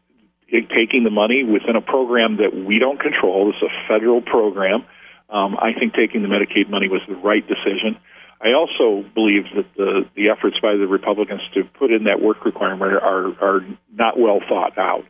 taking 0.68 1.02
the 1.02 1.10
money 1.10 1.42
within 1.44 1.76
a 1.76 1.80
program 1.80 2.36
that 2.36 2.52
we 2.52 2.78
don't 2.78 3.00
control. 3.00 3.48
Is 3.48 3.62
a 3.62 3.72
federal 3.88 4.20
program. 4.20 4.84
Um, 5.30 5.56
I 5.56 5.72
think 5.72 5.94
taking 5.94 6.20
the 6.20 6.28
Medicaid 6.28 6.68
money 6.68 6.88
was 6.88 7.00
the 7.08 7.16
right 7.16 7.40
decision. 7.40 7.96
I 8.42 8.52
also 8.54 9.08
believe 9.14 9.44
that 9.54 9.66
the, 9.76 10.02
the 10.16 10.30
efforts 10.30 10.58
by 10.60 10.74
the 10.74 10.86
Republicans 10.86 11.42
to 11.54 11.62
put 11.78 11.92
in 11.92 12.04
that 12.04 12.20
work 12.20 12.44
requirement 12.44 12.92
are, 12.94 13.28
are 13.40 13.60
not 13.94 14.18
well 14.18 14.40
thought 14.48 14.76
out. 14.76 15.04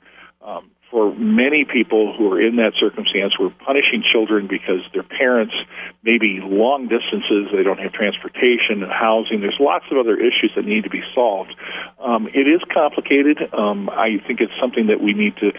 Um, 0.44 0.70
for 0.92 1.14
many 1.16 1.64
people 1.64 2.12
who 2.12 2.30
are 2.30 2.40
in 2.40 2.56
that 2.56 2.74
circumstance, 2.78 3.32
we're 3.40 3.48
punishing 3.64 4.04
children 4.04 4.46
because 4.46 4.84
their 4.92 5.02
parents 5.02 5.54
may 6.04 6.18
be 6.18 6.40
long 6.44 6.86
distances, 6.86 7.48
they 7.50 7.62
don't 7.62 7.80
have 7.80 7.92
transportation 7.92 8.84
and 8.84 8.92
housing. 8.92 9.40
There's 9.40 9.56
lots 9.58 9.86
of 9.90 9.96
other 9.96 10.20
issues 10.20 10.52
that 10.54 10.66
need 10.66 10.84
to 10.84 10.90
be 10.90 11.00
solved. 11.14 11.56
Um, 11.98 12.28
it 12.34 12.44
is 12.44 12.60
complicated. 12.68 13.40
Um, 13.56 13.88
I 13.88 14.20
think 14.28 14.42
it's 14.44 14.52
something 14.60 14.88
that 14.88 15.00
we 15.00 15.14
need 15.14 15.34
to 15.40 15.52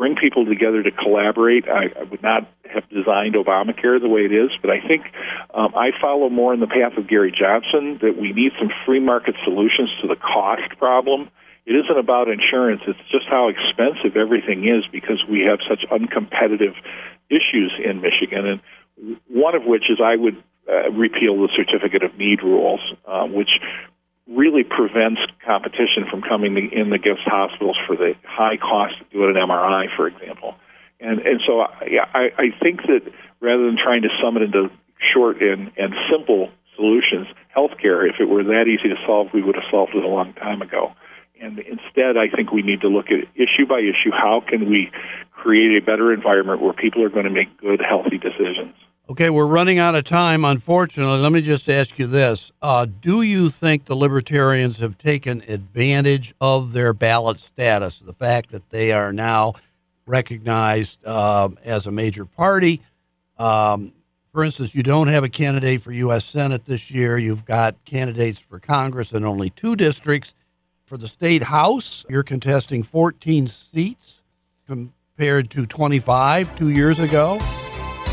bring 0.00 0.16
people 0.16 0.46
together 0.48 0.82
to 0.82 0.90
collaborate. 0.90 1.68
I, 1.68 1.92
I 1.92 2.04
would 2.08 2.22
not 2.22 2.48
have 2.72 2.88
designed 2.88 3.36
Obamacare 3.36 4.00
the 4.00 4.08
way 4.08 4.22
it 4.22 4.32
is, 4.32 4.48
but 4.62 4.70
I 4.72 4.80
think 4.80 5.04
um, 5.52 5.76
I 5.76 5.92
follow 6.00 6.30
more 6.30 6.54
in 6.54 6.60
the 6.60 6.72
path 6.72 6.96
of 6.96 7.04
Gary 7.06 7.28
Johnson 7.28 8.00
that 8.00 8.16
we 8.16 8.32
need 8.32 8.52
some 8.58 8.70
free 8.86 9.00
market 9.00 9.34
solutions 9.44 9.90
to 10.00 10.08
the 10.08 10.16
cost 10.16 10.64
problem 10.78 11.28
it 11.66 11.74
isn't 11.76 11.98
about 11.98 12.28
insurance. 12.28 12.80
It's 12.88 12.98
just 13.12 13.26
how 13.28 13.48
expensive 13.48 14.16
everything 14.16 14.66
is 14.66 14.84
because 14.90 15.22
we 15.28 15.46
have 15.46 15.60
such 15.68 15.84
uncompetitive 15.90 16.74
issues 17.28 17.72
in 17.78 18.00
Michigan. 18.00 18.58
And 18.98 19.20
one 19.28 19.54
of 19.54 19.64
which 19.64 19.84
is 19.90 19.98
I 20.02 20.16
would 20.16 20.42
uh, 20.68 20.90
repeal 20.90 21.36
the 21.36 21.48
certificate 21.54 22.02
of 22.02 22.16
need 22.18 22.42
rules, 22.42 22.80
uh, 23.06 23.26
which 23.26 23.50
really 24.30 24.62
prevents 24.62 25.20
competition 25.44 26.06
from 26.10 26.22
coming 26.22 26.70
in 26.72 26.92
against 26.92 27.22
hospitals 27.24 27.76
for 27.86 27.96
the 27.96 28.14
high 28.24 28.56
cost 28.56 28.94
to 28.98 29.04
do 29.12 29.24
an 29.28 29.34
MRI, 29.34 29.86
for 29.96 30.06
example. 30.06 30.54
And 31.00 31.18
and 31.20 31.40
so 31.46 31.60
uh, 31.60 31.66
I, 32.14 32.30
I 32.38 32.46
think 32.62 32.82
that 32.82 33.02
rather 33.40 33.64
than 33.66 33.76
trying 33.76 34.02
to 34.02 34.08
sum 34.22 34.36
it 34.36 34.42
into 34.42 34.70
short 35.12 35.42
and, 35.42 35.72
and 35.76 35.94
simple 36.10 36.50
solutions, 36.76 37.26
healthcare, 37.56 38.08
if 38.08 38.20
it 38.20 38.28
were 38.28 38.44
that 38.44 38.66
easy 38.68 38.88
to 38.88 38.96
solve, 39.06 39.28
we 39.34 39.42
would 39.42 39.56
have 39.56 39.64
solved 39.70 39.94
it 39.94 40.04
a 40.04 40.08
long 40.08 40.32
time 40.34 40.62
ago. 40.62 40.92
And 41.40 41.58
instead, 41.58 42.16
I 42.16 42.28
think 42.28 42.52
we 42.52 42.62
need 42.62 42.82
to 42.82 42.88
look 42.88 43.06
at 43.06 43.24
issue 43.34 43.66
by 43.66 43.80
issue. 43.80 44.12
How 44.12 44.42
can 44.46 44.68
we 44.68 44.90
create 45.32 45.82
a 45.82 45.84
better 45.84 46.12
environment 46.12 46.60
where 46.60 46.74
people 46.74 47.02
are 47.02 47.08
going 47.08 47.24
to 47.24 47.30
make 47.30 47.56
good, 47.58 47.80
healthy 47.80 48.18
decisions? 48.18 48.74
Okay, 49.10 49.28
we're 49.28 49.44
running 49.44 49.80
out 49.80 49.96
of 49.96 50.04
time, 50.04 50.44
unfortunately. 50.44 51.18
Let 51.18 51.32
me 51.32 51.40
just 51.40 51.68
ask 51.68 51.98
you 51.98 52.06
this 52.06 52.52
uh, 52.62 52.86
Do 52.86 53.22
you 53.22 53.50
think 53.50 53.86
the 53.86 53.96
Libertarians 53.96 54.78
have 54.78 54.98
taken 54.98 55.42
advantage 55.48 56.32
of 56.40 56.72
their 56.72 56.92
ballot 56.92 57.40
status, 57.40 57.98
the 57.98 58.12
fact 58.12 58.52
that 58.52 58.70
they 58.70 58.92
are 58.92 59.12
now 59.12 59.54
recognized 60.06 61.04
uh, 61.04 61.48
as 61.64 61.88
a 61.88 61.90
major 61.90 62.24
party? 62.24 62.82
Um, 63.36 63.94
for 64.32 64.44
instance, 64.44 64.76
you 64.76 64.84
don't 64.84 65.08
have 65.08 65.24
a 65.24 65.28
candidate 65.28 65.82
for 65.82 65.90
U.S. 65.90 66.24
Senate 66.24 66.66
this 66.66 66.88
year. 66.88 67.18
You've 67.18 67.44
got 67.44 67.84
candidates 67.84 68.38
for 68.38 68.60
Congress 68.60 69.10
in 69.10 69.24
only 69.24 69.50
two 69.50 69.74
districts. 69.74 70.34
For 70.84 70.96
the 70.96 71.08
state 71.08 71.42
house, 71.42 72.06
you're 72.08 72.22
contesting 72.22 72.84
14 72.84 73.48
seats 73.48 74.22
compared 74.68 75.50
to 75.50 75.66
25 75.66 76.56
two 76.56 76.68
years 76.68 77.00
ago. 77.00 77.40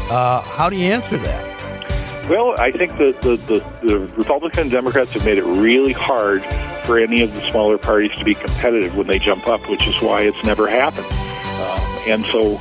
Uh, 0.09 0.41
how 0.41 0.69
do 0.69 0.75
you 0.75 0.91
answer 0.91 1.17
that? 1.17 1.57
Well, 2.29 2.59
I 2.59 2.71
think 2.71 2.97
that 2.97 3.21
the, 3.21 3.37
the, 3.37 3.87
the 3.87 3.99
Republican 4.17 4.61
and 4.61 4.71
Democrats 4.71 5.13
have 5.13 5.25
made 5.25 5.37
it 5.37 5.45
really 5.45 5.93
hard 5.93 6.43
for 6.85 6.97
any 6.99 7.21
of 7.21 7.33
the 7.33 7.41
smaller 7.49 7.77
parties 7.77 8.11
to 8.17 8.25
be 8.25 8.33
competitive 8.33 8.95
when 8.95 9.07
they 9.07 9.19
jump 9.19 9.47
up, 9.47 9.69
which 9.69 9.87
is 9.87 10.01
why 10.01 10.21
it's 10.21 10.43
never 10.43 10.67
happened. 10.67 11.07
Uh, 11.09 12.03
and 12.07 12.25
so 12.27 12.57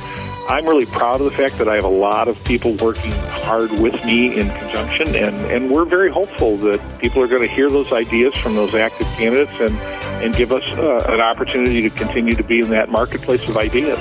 I'm 0.49 0.65
really 0.65 0.85
proud 0.85 1.19
of 1.19 1.25
the 1.25 1.35
fact 1.35 1.57
that 1.57 1.67
I 1.67 1.75
have 1.75 1.83
a 1.83 1.89
lot 1.89 2.29
of 2.29 2.41
people 2.45 2.75
working 2.75 3.11
hard 3.11 3.71
with 3.71 3.93
me 4.05 4.39
in 4.39 4.47
conjunction, 4.49 5.15
and, 5.15 5.35
and 5.51 5.69
we're 5.69 5.85
very 5.85 6.09
hopeful 6.09 6.55
that 6.57 6.99
people 6.99 7.21
are 7.21 7.27
going 7.27 7.41
to 7.41 7.53
hear 7.53 7.69
those 7.69 7.91
ideas 7.91 8.35
from 8.37 8.55
those 8.55 8.73
active 8.73 9.07
candidates 9.17 9.59
and, 9.59 9.75
and 10.23 10.33
give 10.35 10.53
us 10.53 10.63
uh, 10.77 11.05
an 11.09 11.19
opportunity 11.19 11.81
to 11.81 11.89
continue 11.89 12.35
to 12.35 12.43
be 12.43 12.59
in 12.59 12.69
that 12.69 12.89
marketplace 12.89 13.47
of 13.49 13.57
ideas. 13.57 13.99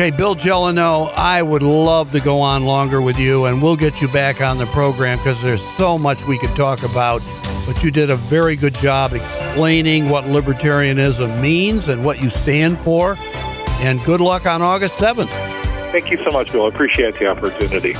Okay, 0.00 0.10
Bill 0.10 0.34
Gelineau, 0.34 1.12
I 1.14 1.42
would 1.42 1.62
love 1.62 2.10
to 2.12 2.20
go 2.20 2.40
on 2.40 2.64
longer 2.64 3.02
with 3.02 3.18
you, 3.18 3.44
and 3.44 3.62
we'll 3.62 3.76
get 3.76 4.00
you 4.00 4.08
back 4.08 4.40
on 4.40 4.56
the 4.56 4.64
program 4.64 5.18
because 5.18 5.42
there's 5.42 5.60
so 5.76 5.98
much 5.98 6.26
we 6.26 6.38
could 6.38 6.56
talk 6.56 6.82
about. 6.84 7.20
But 7.66 7.84
you 7.84 7.90
did 7.90 8.08
a 8.08 8.16
very 8.16 8.56
good 8.56 8.72
job 8.76 9.12
explaining 9.12 10.08
what 10.08 10.24
libertarianism 10.24 11.42
means 11.42 11.88
and 11.88 12.02
what 12.02 12.22
you 12.22 12.30
stand 12.30 12.78
for. 12.78 13.18
And 13.82 14.02
good 14.04 14.22
luck 14.22 14.46
on 14.46 14.62
August 14.62 14.94
7th. 14.94 15.28
Thank 15.92 16.10
you 16.10 16.16
so 16.24 16.30
much, 16.30 16.50
Bill. 16.50 16.64
I 16.64 16.68
appreciate 16.68 17.16
the 17.16 17.26
opportunity. 17.26 17.94